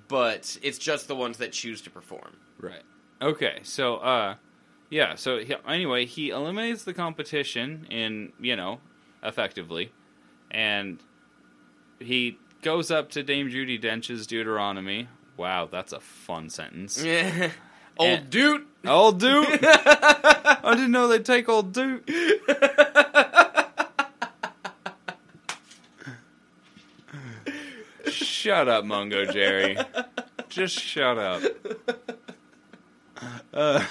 [0.08, 2.38] But it's just the ones that choose to perform.
[2.60, 2.84] Right.
[3.22, 3.60] Okay.
[3.64, 4.36] So, uh,
[4.90, 5.16] yeah.
[5.16, 8.80] So he, anyway, he eliminates the competition in you know,
[9.24, 9.92] effectively,
[10.50, 11.00] and
[12.00, 15.08] he goes up to Dame Judi Dench's Deuteronomy.
[15.38, 17.04] Wow, that's a fun sentence.
[18.00, 18.66] Old And- dude.
[18.88, 19.46] Old dude.
[19.62, 22.02] I didn't know they'd take old dude.
[28.10, 29.86] Shut up, Mungojerrie.
[30.50, 31.44] Just shut up.
[33.54, 33.86] Uh,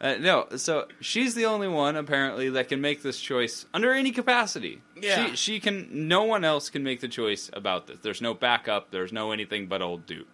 [0.00, 4.12] uh, no, so she's the only one apparently that can make this choice under any
[4.12, 4.80] capacity.
[5.00, 5.26] Yeah.
[5.30, 7.98] She she can no one else can make the choice about this.
[8.00, 10.26] There's no backup, there's no anything but old dude.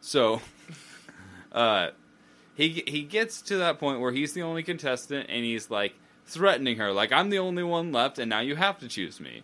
[0.00, 0.40] So
[1.52, 1.88] uh
[2.54, 5.94] he he gets to that point where he's the only contestant and he's like
[6.26, 9.42] threatening her like I'm the only one left and now you have to choose me.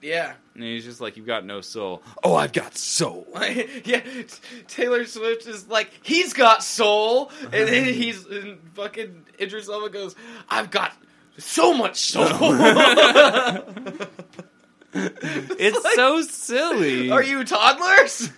[0.00, 0.34] Yeah.
[0.54, 2.02] And he's just like you've got no soul.
[2.22, 3.26] Oh, I've got soul.
[3.84, 4.00] yeah,
[4.68, 10.14] Taylor Swift is like, he's got soul, and then he's and fucking Idris Elba goes,
[10.48, 10.92] I've got
[11.38, 12.28] so much soul.
[14.94, 17.10] It's like- so silly.
[17.10, 18.30] Are you toddlers?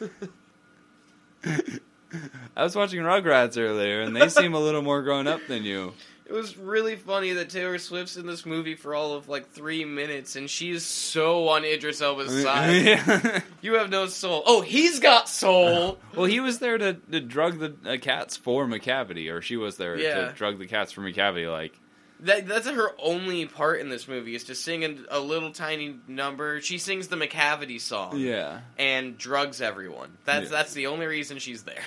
[2.57, 5.93] I was watching Rugrats earlier, and they seem a little more grown up than you.
[6.27, 9.85] It was really funny that Taylor Swift's in this movie for all of like three
[9.85, 12.71] minutes, and she's so on Idris Elba's side.
[12.85, 13.41] Yeah.
[13.63, 14.43] You have no soul.
[14.47, 15.99] Oh, he's got soul.
[16.15, 19.77] well, he was there to, to drug the uh, cats for Macavity, or she was
[19.77, 20.29] there Yeah.
[20.29, 21.51] to drug the cats for Macavity.
[21.51, 21.73] Like,
[22.21, 25.97] That, that's her only part in this movie is to sing a, a little tiny
[26.07, 26.61] number.
[26.61, 28.17] She sings the Macavity song.
[28.19, 28.61] yeah.
[28.79, 30.17] and drugs everyone.
[30.27, 30.59] That's Yeah.
[30.59, 31.83] that's the only reason she's there.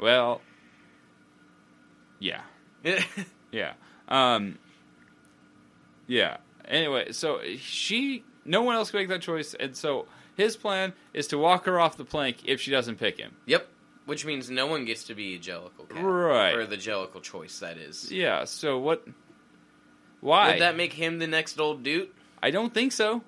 [0.00, 0.40] Well,
[2.18, 2.40] yeah,
[3.52, 3.72] yeah,
[4.08, 4.58] um,
[6.06, 6.38] yeah.
[6.66, 11.26] Anyway, so she, no one else can make that choice, and so his plan is
[11.28, 13.36] to walk her off the plank if she doesn't pick him.
[13.46, 13.68] yep.
[14.06, 16.02] Which means no one gets to be a Jellicle cat.
[16.02, 16.54] Right.
[16.56, 18.10] Or the Jellicle choice, that is.
[18.10, 18.44] Yeah.
[18.44, 19.06] So what?
[20.20, 20.52] Why?
[20.52, 22.08] Would that make him the next old dude?
[22.42, 23.22] I don't think so.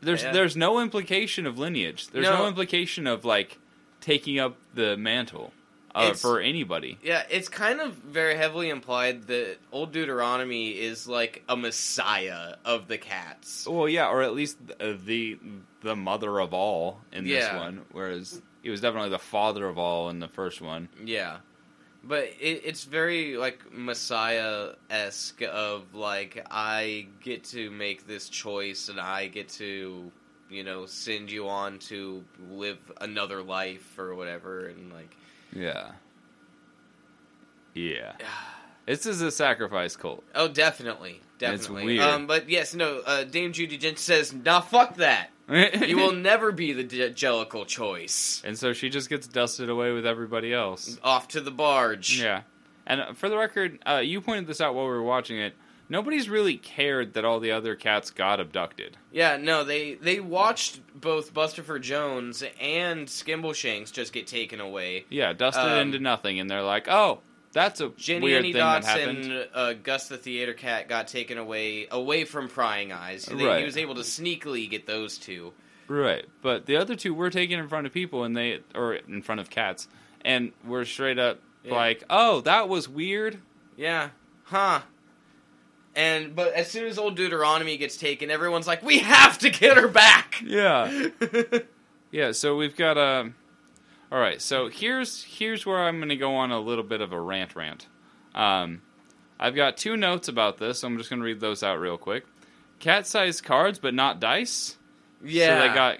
[0.00, 0.32] There's Yeah.
[0.32, 2.08] there's no implication of lineage.
[2.08, 2.48] There's no, No.
[2.48, 3.58] implication of like
[4.00, 5.52] taking up the mantle
[5.94, 6.98] uh, for anybody.
[7.02, 12.88] Yeah, it's kind of very heavily implied that old Deuteronomy is like a messiah of
[12.88, 13.66] the cats.
[13.68, 15.38] Well, yeah, or at least uh, the
[15.82, 17.56] the mother of all in this Yeah.
[17.58, 20.88] one, whereas he was definitely the father of all in the first one.
[21.04, 21.38] Yeah.
[22.04, 28.88] But it, it's very like Messiah esque of like I get to make this choice
[28.88, 30.10] and I get to
[30.50, 35.16] you know send you on to live another life or whatever and like
[35.54, 35.92] Yeah.
[37.74, 38.12] Yeah.
[38.86, 40.24] This is a sacrifice cult.
[40.34, 42.02] oh definitely definitely weird.
[42.04, 46.52] um but yes no uh, Dame Judi Dench says nah fuck that you will never
[46.52, 50.98] be the De- Jellicle choice and so she just gets dusted away with everybody else.
[51.02, 52.42] off to the barge Yeah.
[52.86, 55.54] And uh, for the record, uh, you pointed this out while we were watching it.
[55.92, 58.96] Nobody's really cared that all the other cats got abducted.
[59.12, 65.04] Yeah, no, they they watched both Bustopher Jones and Skimbleshanks just get taken away.
[65.10, 67.20] Yeah, dusted Um, into nothing, and they're like, "Oh,
[67.52, 71.08] that's a Jenny weird Annie thing that happened." and uh, Gus the Theater Cat got
[71.08, 73.26] taken away away from Prying Eyes.
[73.26, 73.58] They, Right.
[73.58, 75.52] He was able to sneakily get those two.
[75.88, 79.20] Right, but the other two were taken in front of people, and they or in
[79.20, 79.88] front of cats,
[80.24, 81.74] and were straight up Yeah.
[81.74, 83.40] like, "Oh, that was weird."
[83.76, 84.08] Yeah,
[84.44, 84.80] huh?
[85.94, 89.76] And but as soon as old Deuteronomy gets taken, everyone's like, "We have to get
[89.76, 91.08] her back." Yeah,
[92.10, 92.32] yeah.
[92.32, 93.32] So we've got a.
[94.10, 97.12] All right, so here's here's where I'm going to go on a little bit of
[97.12, 97.88] a rant rant.
[98.34, 98.82] Um,
[99.38, 100.80] I've got two notes about this.
[100.80, 102.24] So I'm just going to read those out real quick.
[102.78, 104.76] Cat-sized cards, but not dice.
[105.24, 105.98] yeah, So they got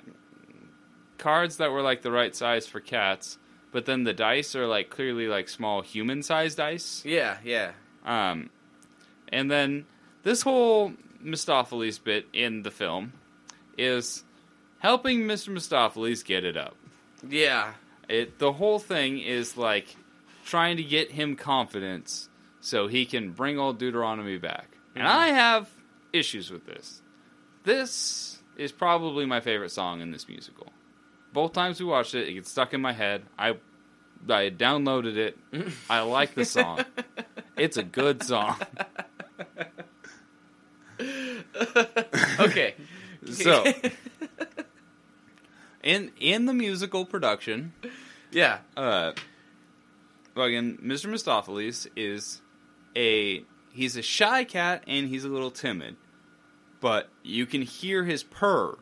[1.18, 3.38] cards that were like the right size for cats,
[3.70, 7.03] but then the dice are like clearly like small human-sized dice.
[7.05, 7.72] yeah, yeah,
[8.05, 8.51] Um,
[9.33, 9.87] and then
[10.22, 10.93] this whole
[11.24, 13.12] Mistoffelees bit in the film
[13.78, 14.22] is
[14.80, 15.49] helping Mr.
[15.53, 16.76] Mistoffelees get it up.
[17.28, 17.72] yeah.
[18.09, 19.97] It the whole thing is like
[20.45, 22.28] trying to get him confidence
[22.61, 24.76] so he can bring old Deuteronomy back.
[24.95, 25.11] And Mhm.
[25.11, 25.70] I have
[26.12, 27.01] issues with this.
[27.64, 30.72] This is probably my favorite song in this musical.
[31.33, 33.22] Both times we watched it, it gets stuck in my head.
[33.39, 33.57] I
[34.28, 35.39] I downloaded it.
[35.91, 36.85] I like the song.
[37.57, 38.57] It's a good song.
[42.40, 42.74] okay.
[43.30, 43.64] So,
[45.82, 47.72] in in the musical production,
[48.30, 48.59] yeah.
[48.76, 49.12] uh,
[50.36, 51.07] again, Mr.
[51.11, 52.40] Mistoffelees is
[52.97, 55.97] a he's a shy cat and he's a little timid,
[56.80, 58.76] but you can hear his purr,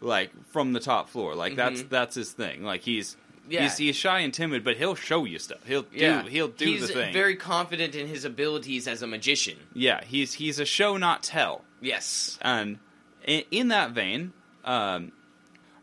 [0.00, 1.34] like from the top floor.
[1.34, 1.88] Like that's Mhm.
[1.90, 2.62] that's his thing.
[2.64, 3.16] Like he's
[3.48, 3.62] Yeah.
[3.62, 5.64] he's, he's shy and timid, but he'll show you stuff.
[5.66, 6.22] He'll do yeah.
[6.24, 7.12] he'll do He's the thing.
[7.12, 9.56] very confident in his abilities as a magician.
[9.74, 11.64] yeah, he's he's a show not tell.
[11.80, 12.38] Yes.
[12.42, 12.78] And
[13.24, 14.32] in, in that vein,
[14.64, 15.12] um,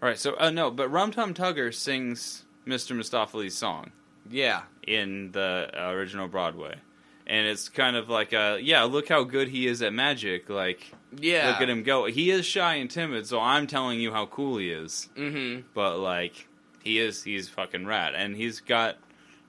[0.02, 0.18] all right.
[0.18, 2.96] So uh, no, but Rum Tum Tugger sings Mr.
[2.98, 3.92] Mistoffelees' song
[4.30, 4.64] Yeah.
[4.88, 6.76] in the uh, original Broadway,
[7.28, 10.50] and it's kind of like, uh, yeah, look how good he is at magic.
[10.50, 11.50] Like, Yeah.
[11.52, 12.06] look at him go.
[12.06, 15.10] He is shy and timid, so I'm telling you how cool he is.
[15.16, 15.62] Mm-hmm.
[15.74, 16.48] But like,
[16.84, 18.98] he is he's fucking rad, and he's got.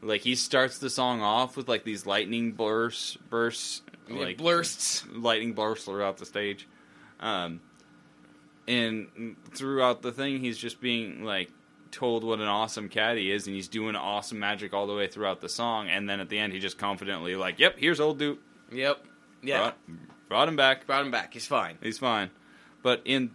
[0.03, 5.03] Like he starts the song off with like these lightning bursts, bursts, like blursts.
[5.11, 6.69] lightning bursts throughout the stage.
[7.21, 7.63] Um,
[8.69, 11.51] and throughout the thing, he's just being like
[11.91, 15.07] told what an awesome cat he is, and he's doing awesome magic all the way
[15.07, 15.89] throughout the song.
[15.89, 18.41] And then at the end, he just confidently like, "Yep, here's old Duke.
[18.73, 19.05] Yep.
[19.43, 19.59] Yeah.
[19.59, 19.79] Brought,
[20.29, 20.87] brought him back.
[20.87, 21.33] Brought him back.
[21.33, 21.79] He's fine.
[21.83, 22.31] He's fine."
[22.83, 23.31] But in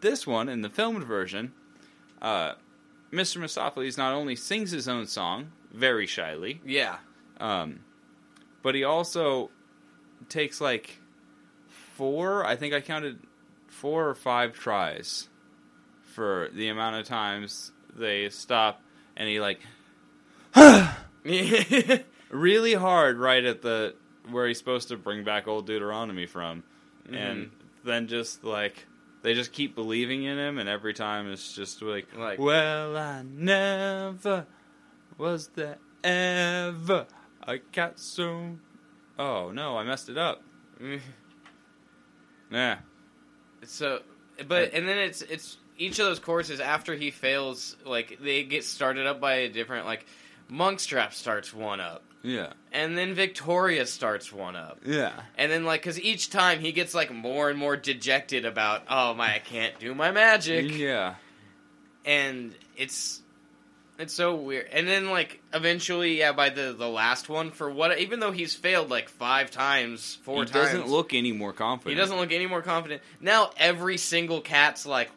[0.00, 1.52] this one, in the filmed version,
[2.20, 2.54] uh,
[3.12, 3.38] Mr.
[3.38, 6.98] Mistoffelees not only sings his own song very shyly, Yeah.
[7.40, 7.80] um,
[8.62, 9.50] but he also
[10.28, 10.98] takes like
[11.94, 13.18] four, I think I counted
[13.68, 15.28] four or five tries
[16.02, 18.82] for the amount of times they stop
[19.16, 19.60] and he like
[22.30, 23.94] really hard right at the
[24.30, 26.62] where he's supposed to bring back old Deuteronomy from.
[27.10, 27.50] And
[27.84, 28.84] then just like
[29.22, 33.22] they just keep believing in him and every time it's just like, Like- Well I
[33.22, 34.46] never
[35.16, 37.06] was there ever
[37.46, 38.56] a cat so
[39.18, 40.42] Oh no, I messed it up.
[42.50, 42.78] Yeah.
[43.64, 44.00] so,
[44.46, 48.64] but and then it's it's each of those courses after he fails, like they get
[48.64, 50.06] started up by a different like.
[50.50, 52.52] Munkustrap starts one up, Yeah.
[52.72, 55.12] and then Victoria starts one up, Yeah.
[55.36, 59.14] and then like because each time he gets like more and more dejected about, oh
[59.14, 61.14] my, I can't do my magic, Yeah.
[62.04, 63.20] and it's
[63.98, 64.68] it's so weird.
[64.72, 68.54] And then like eventually, yeah, by the the last one, for what even though he's
[68.54, 71.96] failed like five times, four he times, doesn't look any more confident.
[71.96, 73.02] he doesn't look any more confident.
[73.20, 75.10] Now every single cat's like,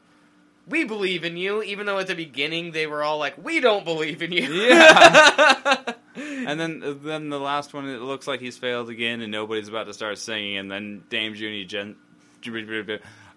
[0.71, 3.85] "We believe in you," even though at the beginning they were all like, "We don't
[3.85, 5.83] believe in you." Yeah.
[6.13, 9.85] And then then the last one, it looks like he's failed again, and nobody's about
[9.87, 10.57] to start singing.
[10.57, 11.95] And then Dame Junie Gen,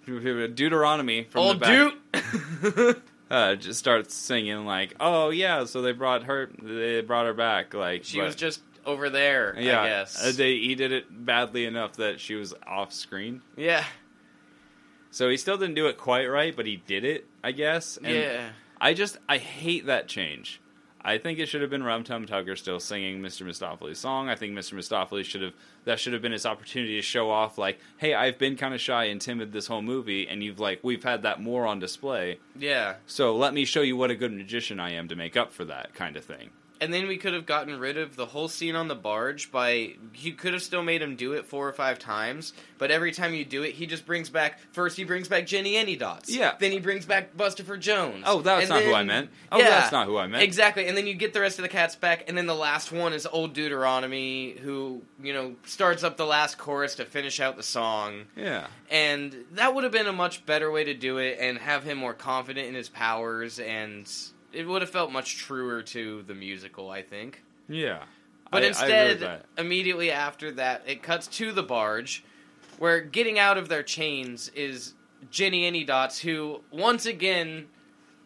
[0.04, 2.96] Deuteronomy from Old the back dude.
[3.30, 7.74] uh, just starts singing like, "Oh yeah, so they brought her, they brought her back."
[7.74, 9.54] Like she but- was just over there.
[9.58, 10.22] yeah, I guess.
[10.22, 13.40] uh, they, he did it badly enough that she was off screen.
[13.56, 13.84] yeah.
[15.14, 17.98] So he still didn't do it quite right, but he did it, I guess.
[17.98, 18.48] And yeah.
[18.80, 20.60] I just I hate that change.
[21.02, 23.46] I think it should have been Rum Tum Tugger still singing Mr.
[23.46, 24.28] Mistoffelees' song.
[24.28, 24.74] I think Mr.
[24.74, 25.52] Mistoffelees should have
[25.84, 28.80] that should have been his opportunity to show off like, hey, I've been kind of
[28.80, 32.40] shy and timid this whole movie, and you've like we've had that more on display.
[32.58, 32.96] Yeah.
[33.06, 35.64] So let me show you what a good magician I am to make up for
[35.66, 36.50] that kind of thing.
[36.84, 39.94] And then we could have gotten rid of the whole scene on the barge by
[40.14, 43.32] you could have still made him do it four or five times, but every time
[43.32, 46.24] you do it, he just brings back first he brings back Jennyanydots.
[46.28, 46.56] Yeah.
[46.60, 48.24] Then he brings back Bustopher Jones.
[48.26, 49.30] Oh, that's And not who I meant.
[49.50, 50.42] Oh, yeah, that's not who I meant.
[50.42, 50.86] Exactly.
[50.86, 53.14] And then you get the rest of the cats back, and then the last one
[53.14, 57.62] is old Deuteronomy, who, you know, starts up the last chorus to finish out the
[57.62, 58.24] song.
[58.36, 58.66] Yeah.
[58.90, 61.96] And that would have been a much better way to do it and have him
[61.96, 64.06] more confident in his powers and
[64.54, 67.42] it would have felt much truer to the musical, I think.
[67.68, 68.04] Yeah.
[68.50, 69.46] But I- I instead, that.
[69.58, 72.22] immediately after that, it cuts to the barge,
[72.78, 74.94] where getting out of their chains is
[75.30, 77.68] Jennyanydots, who once again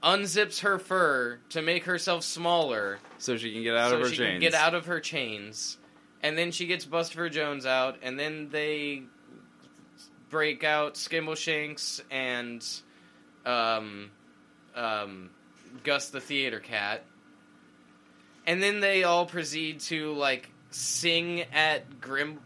[0.03, 4.09] unzips her fur to make herself smaller, so she can get out so of her
[4.11, 4.31] she chains.
[4.35, 5.79] can get out of her chains.
[6.23, 9.03] And then she gets Bustopher Jones out, and then they
[10.31, 12.65] break out Skimbleshanks and
[13.47, 14.11] um,
[14.75, 15.31] um,
[15.85, 17.05] Gus the theater cat.
[18.47, 22.39] And then they all proceed to like sing at Grim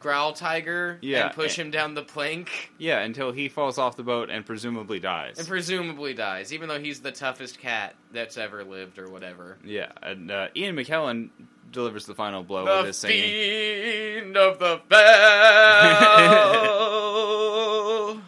[0.00, 4.02] Growltiger Yeah, and push and- him down the plank Yeah, until he falls off the
[4.02, 5.38] boat and presumably dies.
[5.38, 9.58] and presumably dies, even though he's the toughest cat that's ever lived or whatever.
[9.64, 11.30] yeah, and uh, Ian McKellen
[11.70, 13.22] delivers the final blow The with his singing.
[13.22, 14.80] fiend of the
[16.32, 17.38] fell.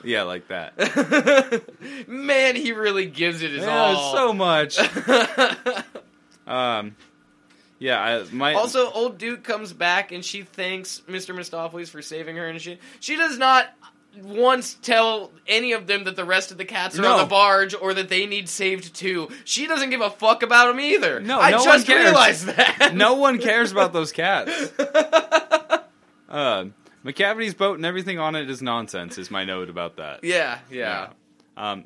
[0.05, 1.63] Yeah, like that.
[2.09, 4.13] Man, he really gives it his Yeah, all.
[4.15, 4.79] so much.
[6.47, 6.95] Um,
[7.79, 11.35] yeah, I, my also, old Duke comes back and she thanks Mr.
[11.35, 12.81] Mistoffelees for saving her and shit.
[13.01, 13.67] She does not
[14.23, 17.13] once tell any of them that the rest of the cats are No.
[17.15, 19.29] on the barge or that they need saved too.
[19.45, 21.19] She doesn't give a fuck about them either.
[21.21, 22.05] No, I no one just cares.
[22.05, 22.93] realized that.
[22.95, 24.71] no one cares about those cats.
[26.29, 26.67] Uh,
[27.05, 29.19] Macavity's boat and everything on it is nonsense.
[29.19, 30.25] Is my note about that.
[30.25, 31.11] yeah, yeah.
[31.57, 31.85] Um,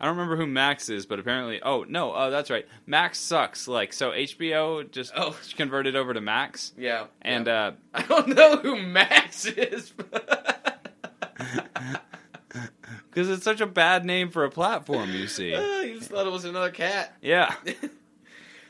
[0.00, 2.66] I don't remember who Max is, but apparently, oh no, uh, that's right.
[2.86, 3.66] Max sucks.
[3.66, 5.36] Like so, HBO just Oh.
[5.56, 7.06] converted over to Max, Yeah.
[7.22, 7.52] and yeah.
[7.54, 9.92] uh, I don't know who Max is.
[13.10, 15.50] because it's such a bad name for a platform, you see.
[15.86, 17.16] you just thought it was another cat.
[17.20, 17.54] Yeah,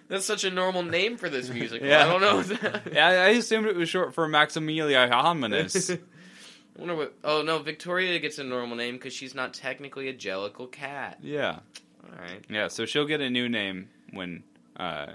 [0.09, 1.87] That's such a normal name for this musical.
[1.87, 2.07] Yeah.
[2.07, 2.81] I don't know.
[2.93, 3.07] yeah.
[3.09, 5.91] I assumed it was short for Maximilia Hominis.
[6.77, 7.15] I wonder what.
[7.25, 11.19] Oh no, Victoria gets a normal name because she's not technically a jellicle cat.
[11.23, 11.59] yeah,
[12.05, 12.45] All right.
[12.49, 12.69] yeah.
[12.69, 14.45] So she'll get a new name when
[14.77, 15.07] uh,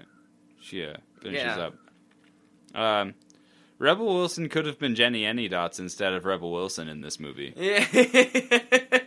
[0.62, 1.70] she uh, finishes Yeah.
[1.70, 1.76] up.
[2.76, 3.14] Um,
[3.80, 7.54] Rebel Wilson could have been Jennyanydots instead of Rebel Wilson in this movie.
[7.58, 9.00] Yeah.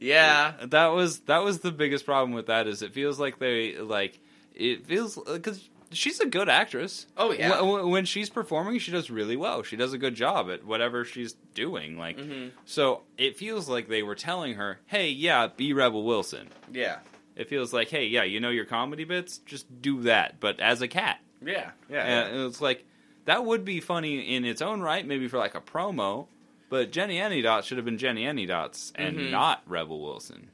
[0.00, 0.54] Yeah.
[0.66, 4.18] That was that was the biggest problem with that is it feels like they like
[4.54, 7.06] it feels because she's a good actress.
[7.16, 7.58] Oh yeah.
[7.60, 9.62] Wh- When she's performing, she does really well.
[9.62, 11.96] She does a good job at whatever she's doing.
[11.98, 12.50] Like, Mhm.
[12.64, 16.98] so it feels like they were telling her, "Hey, yeah, be Rebel Wilson." Yeah.
[17.36, 20.82] It feels like, "Hey, yeah, you know your comedy bits, just do that, but as
[20.82, 21.70] a cat." Yeah.
[21.88, 22.04] Yeah.
[22.26, 22.84] And it's like
[23.26, 26.26] that would be funny in its own right, maybe for like a promo.
[26.70, 29.30] But Jennyanydots should have been Jennyanydots and Mhm.
[29.30, 30.48] not Rebel Wilson.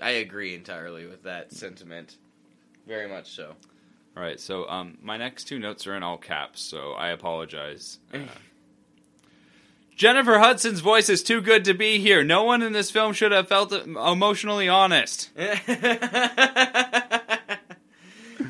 [0.00, 2.18] I agree entirely with that sentiment.
[2.86, 3.56] Very much so.
[4.16, 7.98] All right, so um, my next two notes are in all caps, so I apologize.
[8.12, 8.18] Uh,
[9.96, 12.22] Jennifer Hudson's voice is too good to be here.
[12.24, 15.30] No one in this film should have felt emotionally honest.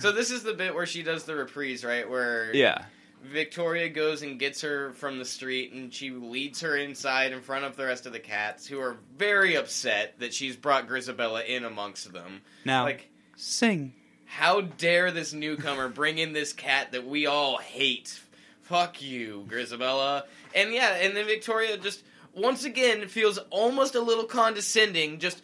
[0.01, 2.09] so this is the bit where she does the reprise, right?
[2.09, 2.85] Where Yeah,
[3.23, 7.64] Victoria goes and gets her from the street, and she leads her inside in front
[7.64, 11.64] of the rest of the cats, who are very upset that she's brought Grizabella in
[11.64, 12.43] amongst them.
[12.64, 13.95] now Like, sing.
[14.27, 18.20] how dare this newcomer bring in this cat that we all hate?
[18.62, 20.25] Fuck you, Grizabella.
[20.55, 22.03] And yeah, and then Victoria just
[22.35, 25.18] once again feels almost a little condescending.
[25.18, 25.43] Just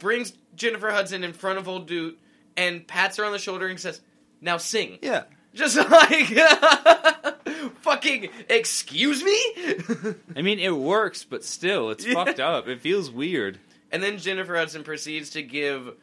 [0.00, 2.16] brings Jennifer Hudson in front of old dude
[2.56, 4.00] and pats her on the shoulder and says,
[4.40, 5.24] "Now sing." Yeah,
[5.58, 6.28] Just like,
[7.80, 10.14] fucking, excuse me?
[10.36, 12.14] I mean it works, but still, it's Yeah.
[12.14, 12.68] fucked up.
[12.68, 13.58] It feels weird.
[13.90, 15.94] and then Jennifer Hudson proceeds to give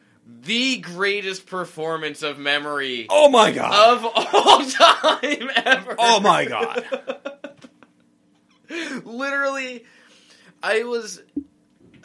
[0.42, 3.96] the greatest performance of memory Oh my god!
[3.96, 5.94] of all time ever.
[5.98, 6.84] Oh my God.
[9.04, 9.84] Literally,
[10.62, 11.22] I was,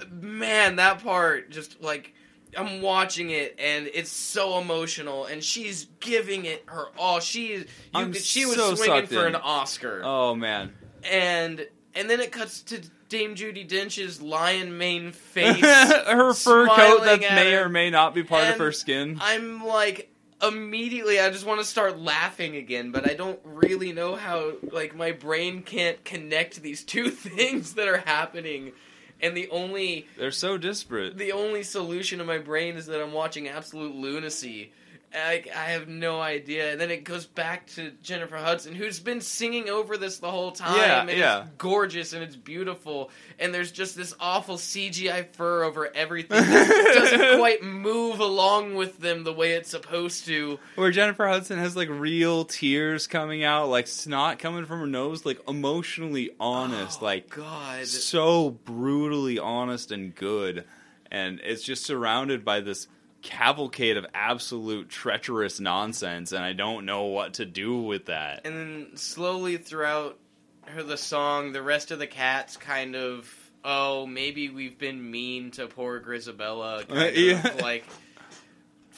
[0.09, 2.13] man, that part just like.
[2.57, 7.19] I'm watching it and it's so emotional, and she's giving it her all.
[7.19, 9.35] She is, you, she was so swinging for in.
[9.35, 10.01] an Oscar.
[10.03, 10.73] oh man,
[11.09, 15.61] and and then it cuts to Dame Judi Dench's lion mane face.
[15.61, 17.65] her fur coat that may her.
[17.65, 19.17] or may not be part of her skin.
[19.21, 24.15] I'm like immediately I just want to start laughing again, but I don't really know
[24.15, 28.73] how like my brain can't connect these two things that are happening.
[29.21, 31.17] And the only They're so disparate.
[31.17, 34.71] the only solution in my brain is that I'm watching absolute lunacy.
[35.13, 36.71] I, I have no idea.
[36.71, 40.51] And then it goes back to Jennifer Hudson, who's been singing over this the whole
[40.51, 40.77] time.
[40.77, 41.41] Yeah, and yeah.
[41.41, 43.09] It's gorgeous and it's beautiful.
[43.39, 48.99] And there's just this awful CGI fur over everything that doesn't quite move along with
[48.99, 50.59] them the way it's supposed to.
[50.75, 55.25] Where Jennifer Hudson has like real tears coming out, like snot coming from her nose,
[55.25, 57.85] like emotionally honest, Oh, like God.
[57.85, 60.63] so brutally honest and good.
[61.11, 62.87] And it's just surrounded by this
[63.21, 68.45] cavalcade of absolute treacherous nonsense, and I don't know what to do with that.
[68.45, 70.17] And then slowly throughout
[70.65, 75.51] her the song, the rest of the cats kind of oh maybe we've been mean
[75.51, 76.85] to poor Grizabella.
[77.15, 77.55] Yeah.
[77.61, 77.85] like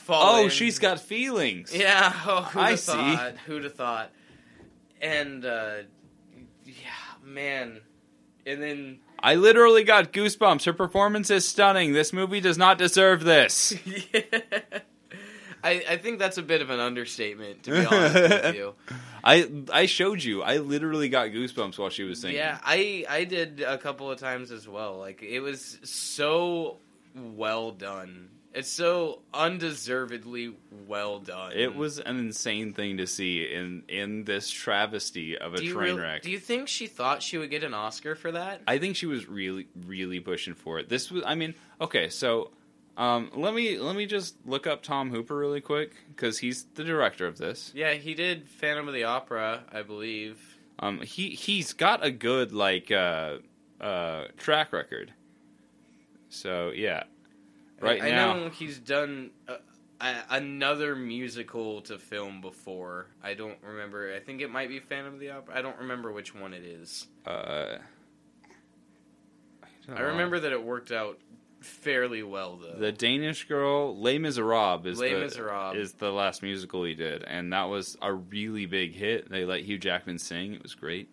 [0.09, 0.49] Oh, in.
[0.49, 1.73] she's got feelings.
[1.75, 2.11] yeah.
[2.25, 2.91] Oh, I have see.
[2.91, 3.37] thought?
[3.45, 4.11] Who'd have thought?
[5.01, 5.75] And uh,
[6.65, 6.73] yeah,
[7.23, 7.79] man.
[8.45, 10.65] And then I literally got goosebumps.
[10.65, 11.93] Her performance is stunning.
[11.93, 13.73] This movie does not deserve this.
[13.85, 14.21] yeah.
[15.63, 18.73] I, I think that's a bit of an understatement, to be honest with you.
[19.23, 20.43] I I showed you.
[20.43, 22.35] I literally got goosebumps while she was singing.
[22.35, 24.97] Yeah, I I did a couple of times as well.
[24.97, 26.79] Like it was so
[27.15, 30.55] well done, It's so undeservedly
[30.87, 31.53] well done.
[31.53, 35.97] It was an insane thing to see in in this travesty of a do train
[35.97, 36.21] wreck.
[36.21, 38.61] Do you think she thought she would get an Oscar for that?
[38.67, 40.87] I think she was really, really pushing for it.
[40.87, 42.51] This was, I mean, okay, so
[42.95, 46.83] um, let me let me just look up Tom Hooper really quick because he's the
[46.83, 47.71] director of this.
[47.73, 50.39] Yeah, he did Phantom of the Opera, I believe.
[50.77, 53.37] Um, he he's got a good like uh,
[53.81, 55.11] uh, track record.
[56.29, 57.03] So yeah,
[57.83, 59.57] right I, now, I know he's done uh,
[60.01, 63.07] a, another musical to film before.
[63.23, 64.13] I don't remember.
[64.13, 65.57] I think it might be Phantom of the Opera.
[65.57, 67.07] I don't remember which one it is.
[67.25, 67.77] uh,
[69.87, 71.19] don't I remember that it worked out
[71.59, 72.77] fairly well though.
[72.77, 75.77] the Danish girl Les Miserables is Les the Miserables.
[75.77, 79.29] is the last musical he did, and that was a really big hit.
[79.29, 81.09] They let Hugh Jackman sing; it was great.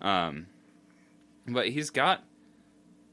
[0.00, 0.46] Um,
[1.46, 2.22] but he's got,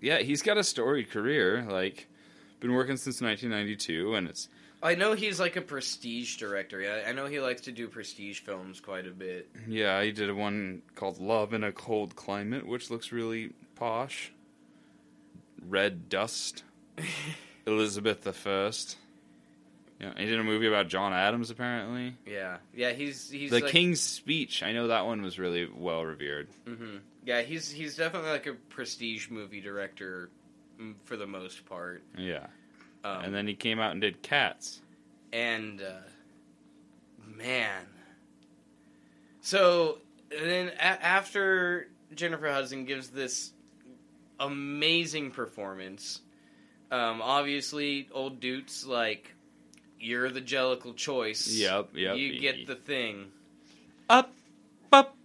[0.01, 1.65] yeah, he's got a storied career.
[1.69, 2.07] Like,
[2.59, 4.49] been working since 1992, and it's
[4.81, 6.79] I know he's like a prestige director.
[6.79, 9.49] Yeah, I know he likes to do prestige films quite a bit.
[9.67, 14.31] yeah, he did one called Love in a Cold Climate, which looks really posh.
[15.67, 16.63] Red Dust,
[17.65, 18.97] Elizabeth the First.
[19.99, 22.13] Yeah, he did a movie about John Adams apparently.
[22.25, 24.61] Yeah, yeah, he's he's the like, King's Speech.
[24.61, 26.47] I know that one was really well revered.
[26.67, 30.29] hmm Yeah, he's he's definitely like a prestige movie director
[31.05, 32.03] for the most part.
[32.17, 32.47] Yeah,
[33.03, 34.81] Um, and then he came out and did Cats.
[35.33, 35.99] and uh,
[37.35, 37.85] man,
[39.41, 39.99] so
[40.31, 43.51] and then a- after Jennifer Hudson gives this
[44.39, 46.21] amazing performance,
[46.91, 49.33] um, obviously old dudes like
[49.99, 51.47] you're the jellicle choice.
[51.47, 52.17] Yep, yep.
[52.17, 53.31] You get the thing.
[54.09, 54.31] up,
[54.91, 55.15] up,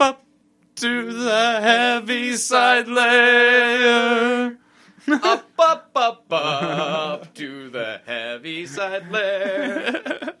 [0.00, 0.24] up
[0.76, 4.56] to the Heaviside layer.
[5.10, 10.32] Up, up, up, up to the Heaviside layer.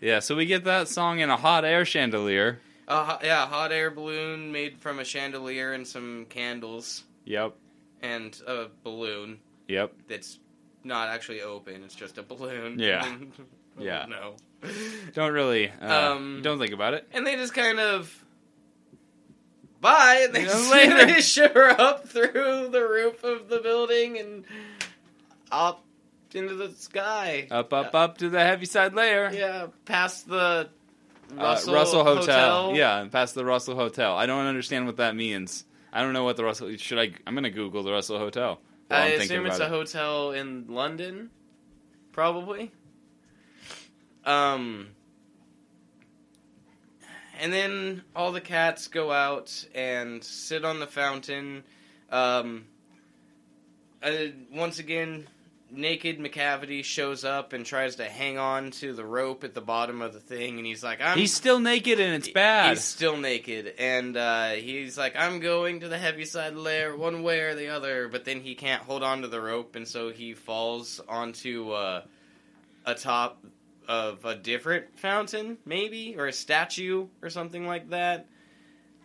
[0.00, 2.58] yeah, so we get that song in a hot air chandelier.
[2.88, 7.54] Uh, ho- yeah, hot air balloon made from a chandelier and some candles Yep,
[8.02, 9.92] and a balloon yep.
[10.08, 10.38] that's
[10.84, 11.82] not actually open.
[11.84, 12.78] It's just a balloon.
[12.78, 13.16] Yeah.
[13.78, 14.06] Yeah.
[14.08, 14.36] No.
[15.12, 15.70] Don't really.
[15.82, 17.06] Uh, Um, don't think about it.
[17.12, 18.24] And they just kind of
[19.86, 21.06] bye, and they later.
[21.06, 24.44] they ship her up through the roof of the building and
[25.50, 25.84] up
[26.34, 27.46] into the sky.
[27.50, 29.30] Up, up, up to the Heaviside layer.
[29.32, 30.68] Yeah, past the
[31.30, 32.72] Uh, Russell, Russell Hotel.
[32.74, 34.16] Yeah, and past the Russell Hotel.
[34.16, 35.64] I don't understand what that means.
[35.92, 36.76] I don't know what the Russell.
[36.76, 37.12] Should I?
[37.26, 38.60] I'm gonna Google the Russell Hotel.
[38.90, 39.68] I I'm assume it's a it.
[39.70, 41.30] hotel in London,
[42.12, 42.70] probably.
[44.24, 44.88] Um,
[47.40, 51.64] and then all the cats go out and sit on the fountain.
[52.10, 52.66] Um,
[54.02, 54.12] uh,
[54.52, 55.26] once again,
[55.70, 60.02] naked Macavity shows up and tries to hang on to the rope at the bottom
[60.02, 62.70] of the thing, and he's like, "I'm." He's still naked and it's bad.
[62.70, 67.40] He's still naked, and uh, he's like, "I'm going to the Heaviside layer, one way
[67.40, 70.34] or the other." But then he can't hold on to the rope, and so he
[70.34, 72.02] falls onto uh,
[72.84, 73.44] a top
[73.88, 78.26] of a different fountain, maybe, or a statue, or something like that.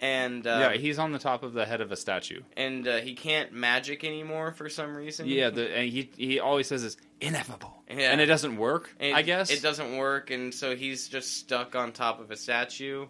[0.04, 2.42] And uh, yeah, he's on the top of the head of a statue.
[2.58, 5.28] and uh, he can't magic anymore for some reason.
[5.28, 8.12] Yeah, the, and he he always says it's ineffable, Yeah.
[8.12, 8.90] and it doesn't work.
[9.00, 12.36] And I guess it doesn't work, and so he's just stuck on top of a
[12.36, 13.06] statue.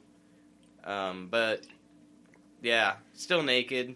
[0.84, 1.66] Um, but
[2.62, 3.96] yeah, still naked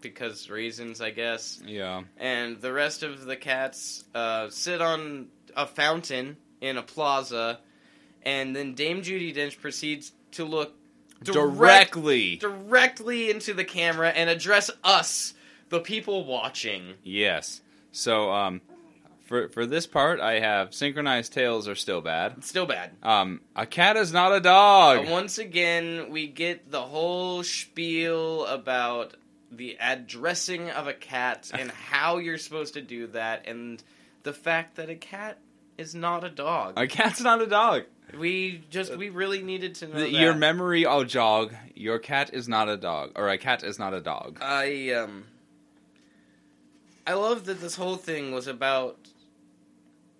[0.00, 1.60] because reasons, I guess.
[1.66, 7.60] Yeah, And the rest of the cats uh, sit on a fountain in a plaza,
[8.22, 10.74] and then Dame Judi Dench proceeds to look
[11.22, 12.36] direct- directly.
[12.36, 15.34] directly into the camera and address us,
[15.68, 16.94] the people watching.
[17.02, 17.60] Yes.
[17.92, 18.60] So um,
[19.26, 22.44] for for this part, I have synchronized tails are still bad.
[22.44, 22.92] Still bad.
[23.02, 25.08] Um, a cat is not a dog.
[25.08, 29.14] Once again, we get the whole spiel about
[29.50, 33.82] the addressing of a cat and how you're supposed to do that, and
[34.22, 35.38] the fact that a cat
[35.78, 36.74] is not a dog.
[36.76, 37.84] A cat's not a dog.
[38.18, 40.10] we just we really needed to know The- that.
[40.12, 41.54] your memory, oh jog.
[41.74, 44.38] Your cat is not a dog, or a cat is not a dog.
[44.40, 45.24] I um.
[47.06, 48.98] I love that this whole thing was about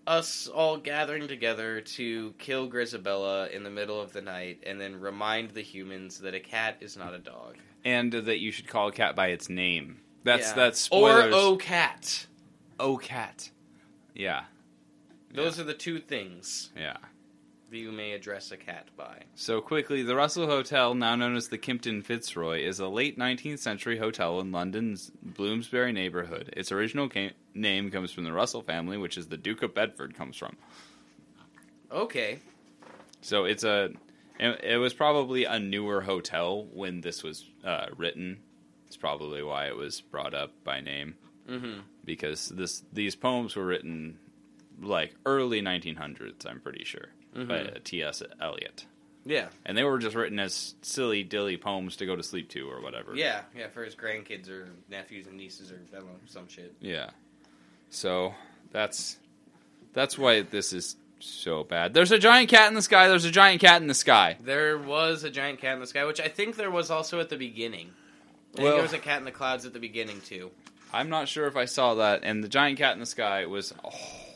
[0.06, 5.00] us all gathering together to kill Grizabella in the middle of the night and then
[5.00, 7.56] remind the humans that a cat is not a dog.
[7.84, 9.98] and that you should call a cat by its name.
[10.22, 10.54] That's Yeah.
[10.54, 11.34] that's or spoilers.
[11.36, 12.26] oh cat.
[12.78, 13.50] oh cat.
[14.14, 14.44] Yeah,
[15.36, 16.70] Those are the two things.
[16.76, 16.96] yeah.
[17.70, 19.22] That you may address a cat by.
[19.34, 23.58] So quickly, the Russell Hotel, now known as the Kimpton Fitzroy, is a late 19th
[23.58, 26.50] century hotel in London's Bloomsbury neighborhood.
[26.56, 30.14] Its original ca- name comes from the Russell family, which is the Duke of Bedford
[30.14, 30.56] comes from.
[31.90, 32.38] Okay.
[33.20, 33.90] So it's a,
[34.38, 38.38] it, it was probably a newer hotel when this was uh, written.
[38.86, 41.16] It's probably why it was brought up by name
[41.48, 41.80] Mm-hmm.
[42.04, 44.18] because this these poems were written
[44.80, 46.46] like early 1900s.
[46.46, 47.76] I'm pretty sure by Mhm.
[47.76, 48.22] uh, T.S.
[48.40, 48.86] Eliot.
[49.24, 49.48] Yeah.
[49.64, 52.80] And they were just written as silly dilly poems to go to sleep to or
[52.80, 53.14] whatever.
[53.14, 53.42] Yeah.
[53.56, 53.68] Yeah.
[53.68, 56.74] For his grandkids or nephews and nieces or I don't know some shit.
[56.80, 57.10] Yeah.
[57.90, 58.34] So
[58.70, 59.18] that's
[59.92, 61.92] that's why this is so bad.
[61.94, 63.08] There's a giant cat in the sky.
[63.08, 64.36] There's a giant cat in the sky.
[64.40, 67.28] There was a giant cat in the sky, which I think there was also at
[67.30, 67.88] the beginning.
[68.52, 70.50] I think Well- there was a cat in the clouds at the beginning too.
[70.92, 72.20] I'm not sure if I saw that.
[72.22, 73.72] And the giant cat in the sky was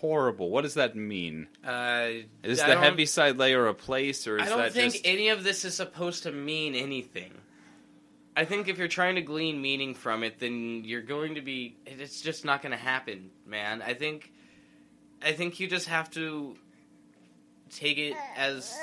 [0.00, 0.50] horrible.
[0.50, 1.46] What does that mean?
[1.64, 2.08] Uh,
[2.42, 5.06] Is I the don't- Heaviside layer a place, or is I don't that think just?
[5.06, 7.32] any of this is supposed to mean anything.
[8.36, 11.76] I think if you're trying to glean meaning from it, then you're going to be.
[11.86, 13.82] It's just not going to happen, man.
[13.82, 14.32] I think,
[15.22, 16.56] I think you just have to
[17.70, 18.74] take it as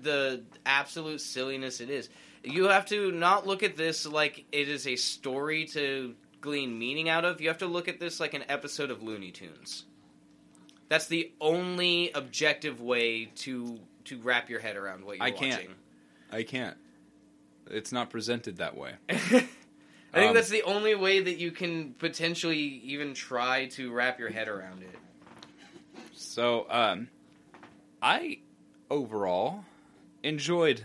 [0.00, 2.08] the absolute silliness it is.
[2.44, 7.08] You have to not look at this like it is a story to glean meaning
[7.08, 7.40] out of.
[7.40, 9.84] You have to look at this like an episode of Looney Tunes.
[10.92, 15.52] That's the only objective way to to wrap your head around what you're I can't.
[15.54, 15.74] watching.
[16.30, 16.76] I can't.
[17.70, 18.92] It's not presented that way.
[19.08, 19.48] I think
[20.14, 24.48] Um, that's the only way that you can potentially even try to wrap your head
[24.48, 24.94] around it.
[26.12, 27.08] So, um,
[28.02, 28.40] I
[28.90, 29.64] overall
[30.22, 30.82] enjoyed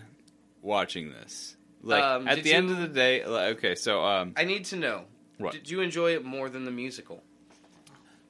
[0.62, 1.58] watching this.
[1.82, 3.76] Like Um, at the end of the day, like, okay.
[3.76, 5.04] So, um, I need to know.
[5.38, 5.52] What?
[5.52, 7.22] Did you enjoy it more than the musical?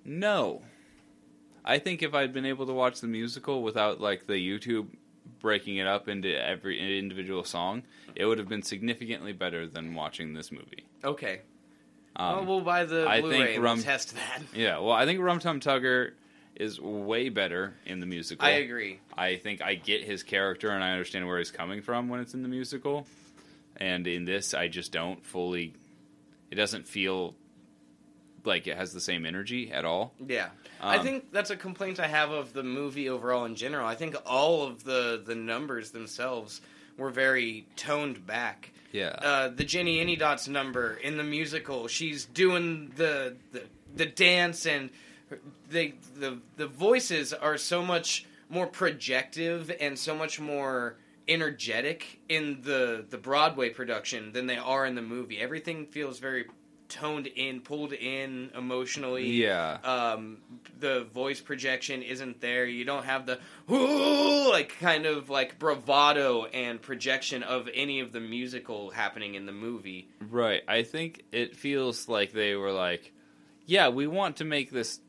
[0.04, 0.64] no,
[1.68, 4.88] I think if I'd been able to watch the musical without like the YouTube
[5.40, 7.84] breaking it up into every individual song,
[8.16, 10.86] it would have been significantly better than watching this movie.
[11.04, 11.42] Okay.
[12.16, 14.42] Um, well, we'll buy the I Blu-ray think and Rum- test that.
[14.56, 16.14] yeah, well, I think Rum Tum Tugger
[16.56, 18.48] is way better in the musical.
[18.48, 19.00] I agree.
[19.16, 22.34] I think I get his character and I understand where he's coming from when it's
[22.34, 23.06] in the musical.
[23.76, 25.76] And in this, I just don't fully.
[26.50, 27.36] It doesn't feel
[28.44, 30.14] like it has the same energy at all.
[30.26, 30.50] Yeah.
[30.82, 33.88] I Um, think that's a complaint I have of the movie overall in general.
[33.88, 36.62] I think all of the the numbers themselves
[36.98, 38.72] were very toned back.
[38.92, 39.08] Yeah.
[39.22, 41.88] uh, the Jennyanydots number in the musical.
[41.88, 43.64] She's doing the the,
[43.96, 44.90] the dance, and
[45.70, 50.96] they the the voices are so much more projective and so much more
[51.28, 55.38] energetic in the the Broadway production than they are in the movie.
[55.40, 56.46] Everything feels very
[56.90, 59.78] toned in, pulled in emotionally yeah.
[59.84, 60.38] um,
[60.80, 62.66] the voice projection isn't there.
[62.66, 63.40] You don't have the
[63.72, 69.46] "Ooh," like kind of like bravado and projection of any of the musical happening in
[69.46, 70.08] the movie.
[70.30, 70.62] Right.
[70.68, 73.14] I think it feels like they were like,
[73.66, 75.00] yeah, we want to make this,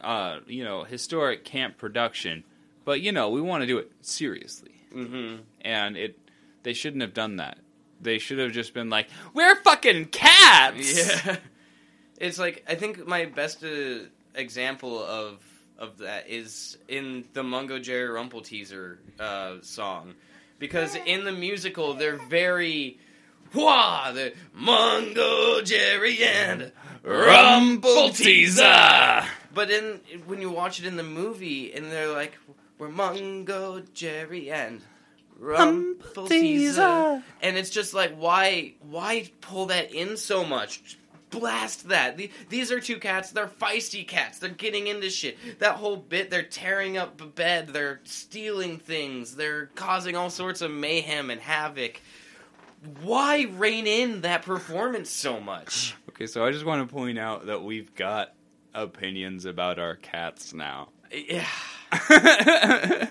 [0.00, 2.44] uh, you know, historic camp production,
[2.84, 4.74] but you know, we want to do it seriously.
[4.94, 5.42] Mm-hmm.
[5.62, 6.18] And it,
[6.62, 7.58] they shouldn't have done that.
[8.00, 11.22] They should have just been like, we're fucking cats.
[11.26, 11.36] Yeah,
[12.18, 14.00] it's like I think my best uh,
[14.34, 15.42] example of
[15.78, 20.14] of that is in the Mungojerrie Rumple teaser uh, song,
[20.58, 22.98] because in the musical they're very.
[23.54, 24.12] Wah!
[24.12, 26.72] The Mungojerrie and
[27.04, 29.24] Rumpleteazer.
[29.54, 32.38] But in when you watch it in the movie, and they're like,
[32.78, 34.82] "We're Mungo, Jerry, and
[35.40, 40.98] Rumpleteazer," and it's just like, why, why pull that in so much?
[41.30, 42.16] Blast that!
[42.16, 43.30] The- These are two cats.
[43.30, 44.38] They're feisty cats.
[44.40, 45.38] They're getting into shit.
[45.60, 47.68] That whole bit, they're tearing up a bed.
[47.68, 49.36] They're stealing things.
[49.36, 52.00] They're causing all sorts of mayhem and havoc.
[53.02, 55.94] Why rein in that performance so much?
[56.08, 58.34] Okay, so I just want to point out that we've got
[58.74, 60.88] opinions about our cats now.
[61.12, 61.46] Yeah.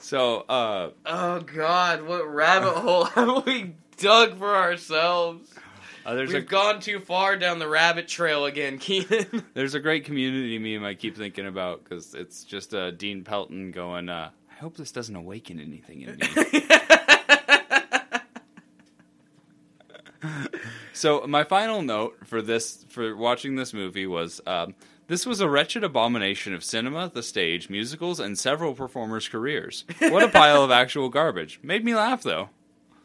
[0.00, 5.48] so, uh, Oh God, what rabbit hole have we dug for ourselves?
[6.04, 9.44] uh, We've a gone too far down the rabbit trail again, Keenan.
[9.54, 13.70] there's a great community meme I keep thinking about because it's just uh, Dean Pelton
[13.70, 16.62] going, uh, "I hope this doesn't awaken anything in me."
[20.92, 24.74] So my final note for this for watching this movie was um,
[25.10, 29.84] this was a wretched abomination of cinema, the stage, musicals, and several performers' careers.
[29.98, 31.58] What a pile of actual garbage.
[31.64, 32.50] Made me laugh though.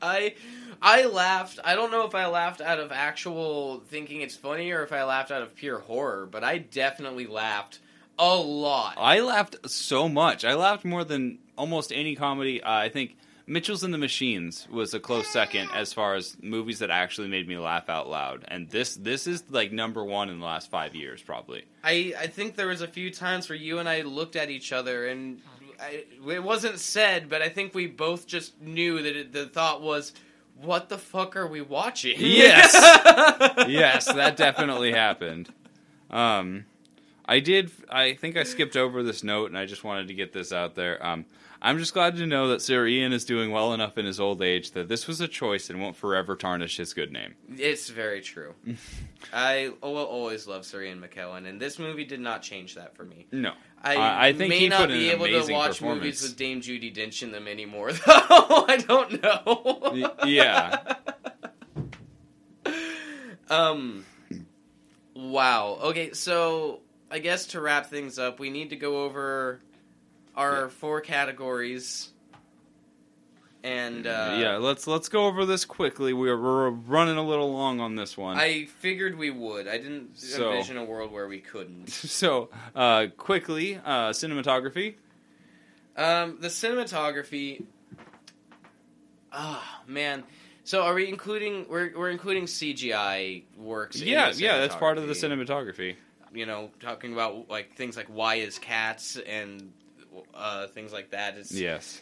[0.04, 0.36] I
[0.84, 1.58] I laughed.
[1.66, 5.04] I don't know if I laughed out of actual thinking it's funny or if I
[5.04, 7.80] laughed out of pure horror, but I definitely laughed
[8.20, 8.94] a lot.
[9.00, 10.46] I laughed so much.
[10.46, 12.62] I laughed more than almost any comedy.
[12.62, 13.18] Uh, I think
[13.48, 17.48] Mitchell's and the Machines was a close second as far as movies that actually made
[17.48, 18.44] me laugh out loud.
[18.48, 21.66] And this this is like number one in the last five years, probably.
[21.84, 24.72] I I think there was a few times where you and I looked at each
[24.74, 25.42] other and
[25.80, 29.82] I, it wasn't said, but I think we both just knew that it, the thought
[29.82, 30.14] was,
[30.60, 32.74] "What the fuck are we watching?" Yes.
[33.68, 35.50] yes, that definitely happened.
[36.10, 36.66] Um,
[37.26, 37.72] I did.
[37.90, 40.76] I think I skipped over this note, and I just wanted to get this out
[40.76, 41.04] there.
[41.06, 41.26] Um,
[41.66, 44.44] I'm just glad to know that Sir Ian is doing well enough in his old
[44.44, 47.34] age that this was a choice and won't forever tarnish his good name.
[47.58, 48.54] It's very true.
[49.34, 53.04] I will always love Sir Ian McKellen, and this movie did not change that for
[53.04, 53.26] me.
[53.32, 57.24] No, I, I think may not be able to watch movies with Dame Judi Dench
[57.24, 58.02] in them anymore, though.
[58.06, 60.14] I don't know.
[60.24, 60.94] Yeah.
[63.48, 64.06] Um.
[65.14, 65.78] Wow.
[65.84, 66.80] Okay, so
[67.12, 69.62] I guess to wrap things up, we need to go over
[70.36, 70.68] our Yeah.
[70.70, 72.10] four categories.
[73.64, 76.14] And uh, yeah, let's let's go over this quickly.
[76.14, 78.38] We're we're running a little long on this one.
[78.38, 79.68] I figured we would.
[79.68, 81.90] I didn't So- envision a world where we couldn't.
[81.90, 84.96] so uh, quickly, uh, cinematography.
[85.98, 87.64] Um, the cinematography.
[89.32, 90.24] Ah, man.
[90.64, 91.66] So are we including?
[91.68, 94.00] We're we're including CGI works.
[94.02, 95.46] in Yeah, yeah, that's part of the cinematography.
[95.48, 95.96] cinematography.
[96.34, 99.72] You know, talking about like things like why is cats and
[100.34, 101.38] uh, things like that.
[101.38, 102.02] It's Yes.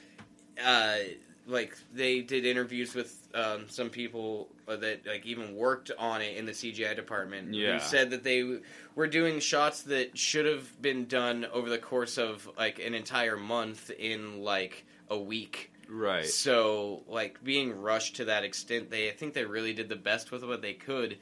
[0.63, 0.97] uh,
[1.45, 6.45] like they did interviews with um, some people that like even worked on it in
[6.45, 7.53] the CGI department.
[7.53, 7.73] Yeah.
[7.73, 8.59] who said that they
[8.95, 13.35] were doing shots that should have been done over the course of like an entire
[13.35, 15.71] month in like a week.
[15.89, 16.25] Right.
[16.25, 20.31] So like being rushed to that extent, they I think they really did the best
[20.31, 21.17] with what they could.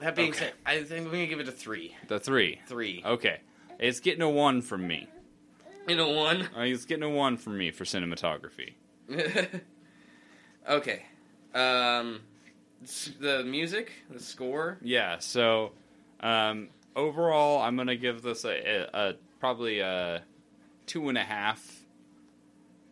[0.00, 0.38] That being Okay.
[0.38, 1.96] said, I think we're gonna give it a three.
[2.08, 2.60] The three.
[2.66, 3.02] Three.
[3.06, 3.40] Okay.
[3.78, 5.08] It's getting a one from me.
[5.88, 6.48] In a one.
[6.56, 8.74] Uh, It's getting a one from me for cinematography.
[10.68, 11.02] okay.
[11.54, 12.20] Um,
[13.20, 14.78] the music, the score.
[14.82, 15.18] Yeah.
[15.18, 15.72] So,
[16.20, 20.22] um, overall, I'm gonna give this a, a, a probably a
[20.86, 21.80] two and a half.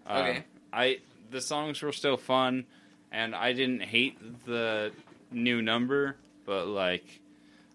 [0.07, 0.45] Uh, Okay.
[0.73, 0.99] I
[1.31, 2.67] the songs were still fun,
[3.13, 4.93] and I didn't hate the
[5.31, 7.05] new number, but like,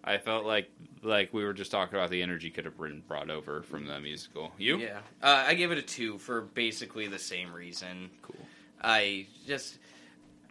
[0.04, 0.70] I felt like
[1.06, 4.00] like we were just talking about the energy could have been brought over from the
[4.00, 4.52] musical.
[4.58, 4.78] You?
[4.80, 5.00] Yeah.
[5.22, 8.10] Uh, I gave it a two for basically the same reason.
[8.22, 8.36] Cool.
[8.82, 9.78] I just.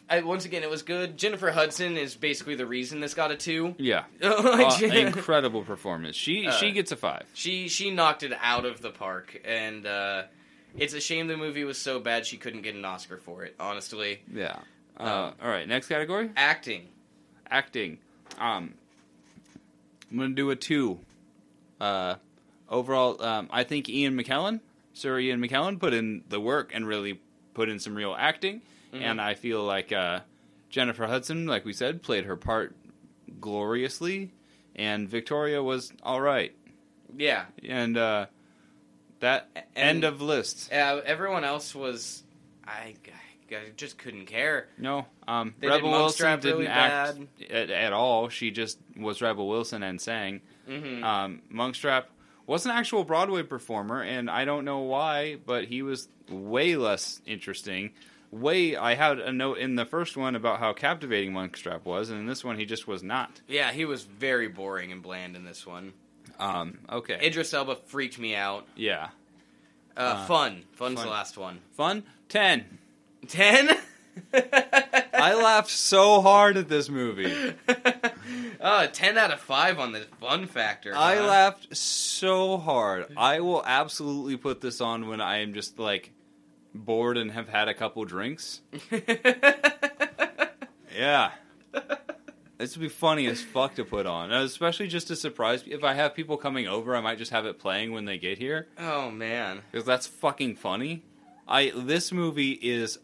[0.08, 1.16] I, once again, it was good.
[1.16, 3.74] Jennifer Hudson is basically the reason this got a two.
[3.78, 4.04] Yeah.
[4.20, 6.14] Like, Uh, incredible performance.
[6.14, 7.24] She Uh, she gets a five.
[7.32, 10.24] She she knocked it out of the park, and uh,
[10.76, 13.54] it's a shame the movie was so bad she couldn't get an Oscar for it.
[13.58, 14.58] Honestly, Yeah.
[15.00, 15.66] Uh, Um, all right.
[15.66, 16.30] Next category.
[16.36, 16.88] acting.
[17.50, 17.98] acting.
[18.38, 18.74] Um,
[20.10, 21.00] I'm gonna do a two.
[21.80, 22.16] Uh,
[22.68, 24.60] overall, um, I think Ian McKellen,
[24.92, 27.20] Sir Ian McKellen, put in the work and really
[27.54, 28.62] put in some real acting,
[28.92, 29.00] Mhm.
[29.02, 30.20] and I feel like uh,
[30.70, 32.74] Jennifer Hudson, like we said, played her part
[33.40, 34.30] gloriously,
[34.76, 36.54] and Victoria was all right,
[37.16, 38.26] Yeah, and uh,
[39.20, 40.72] that And- end of list.
[40.72, 42.22] uh, everyone else was.
[42.66, 43.23] I, I
[43.76, 44.68] just couldn't care.
[44.78, 47.18] No, um, They did Rebel Wilson didn't really act
[47.50, 48.28] at, at all.
[48.28, 50.40] She just was Rebel Wilson and sang.
[50.66, 52.04] hmm Um, Munkustrap
[52.46, 57.20] was an actual Broadway performer, and I don't know why, but he was way less
[57.26, 57.90] interesting.
[58.30, 62.18] Way, I had a note in the first one about how captivating Munkustrap was, and
[62.18, 63.40] in this one, he just was not.
[63.46, 65.92] Yeah, he was very boring and bland in this one.
[66.40, 68.66] Um, okay, Idris Elba freaked me out.
[68.74, 69.10] yeah,
[69.96, 71.06] Uh, Uh, fun, fun's fun.
[71.06, 71.60] the last one.
[71.76, 72.78] fun ten.
[73.28, 73.70] Ten.
[74.32, 77.54] I laughed so hard at this movie.
[78.60, 80.92] oh, 10 out of five on the fun factor.
[80.94, 83.06] I laughed so hard.
[83.16, 86.12] I will absolutely put this on when I am just like
[86.74, 88.60] bored and have had a couple drinks.
[90.96, 91.32] Yeah.
[92.56, 95.64] This would be funny as fuck to put on, especially just to surprise.
[95.66, 98.38] If I have people coming over, I might just have it playing when they get
[98.38, 99.62] here oh man.
[99.72, 101.02] because that's fucking funny.
[101.48, 103.00] I this movie is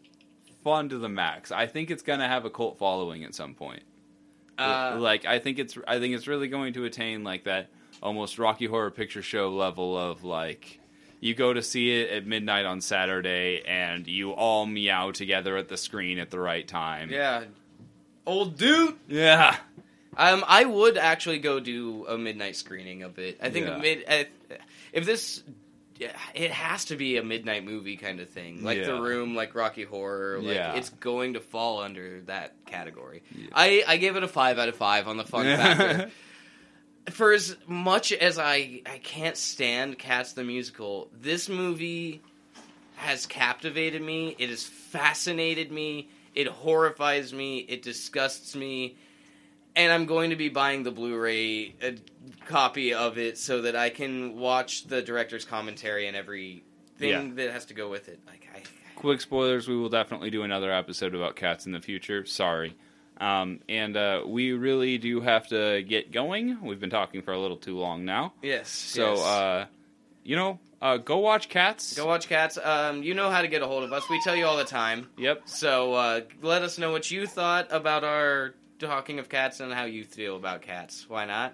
[0.63, 1.51] fun to the max.
[1.51, 3.83] I think it's gonna have a cult following at some point.
[4.57, 7.69] Uh, like I think it's I think it's really going to attain like that
[8.03, 10.79] almost Rocky Horror Picture Show level of like
[11.19, 15.67] you go to see it at midnight on Saturday and you all meow together at
[15.67, 17.09] the screen at the right time.
[17.11, 17.43] yeah.
[18.25, 18.95] Old dude.
[19.07, 19.55] Yeah.
[20.15, 23.39] Um, I would actually go do a midnight screening of it.
[23.41, 23.77] I think Yeah.
[23.77, 24.03] mid.
[24.07, 24.55] Uh,
[24.93, 25.41] if this,
[26.33, 29.83] it has to be a midnight movie kind of thing, like The Room, like Rocky
[29.83, 30.39] Horror.
[30.39, 30.73] Like Yeah.
[30.75, 33.23] it's going to fall under that category.
[33.35, 33.47] Yeah.
[33.53, 36.11] I I gave it a five out of five on the fun factor.
[37.11, 42.21] for as much as I I can't stand Cats the musical, this movie
[42.95, 44.35] has captivated me.
[44.37, 46.09] It has fascinated me.
[46.35, 47.59] It horrifies me.
[47.59, 48.95] It disgusts me.
[49.75, 51.75] And I'm going to be buying the Blu-ray
[52.45, 56.61] copy of it so that I can watch the director's commentary and everything
[56.99, 57.29] Yeah.
[57.35, 58.19] that has to go with it.
[58.27, 58.63] Like I,
[58.95, 62.25] Quick spoilers: We will definitely do another episode about cats in the future.
[62.25, 62.75] Sorry.
[63.19, 66.59] Um, and uh, we really do have to get going.
[66.61, 68.33] We've been talking for a little too long now.
[68.41, 68.67] yes.
[68.69, 69.23] So, yes.
[69.25, 69.65] uh,
[70.23, 71.95] you know, uh, go watch Cats.
[71.95, 72.57] go watch Cats.
[72.61, 74.03] Um, you know how to get a hold of us.
[74.09, 75.07] We tell you all the time.
[75.17, 75.43] Yep.
[75.45, 79.85] So uh, let us know what you thought about our talking of cats and how
[79.85, 81.05] you feel about cats.
[81.07, 81.53] Why not?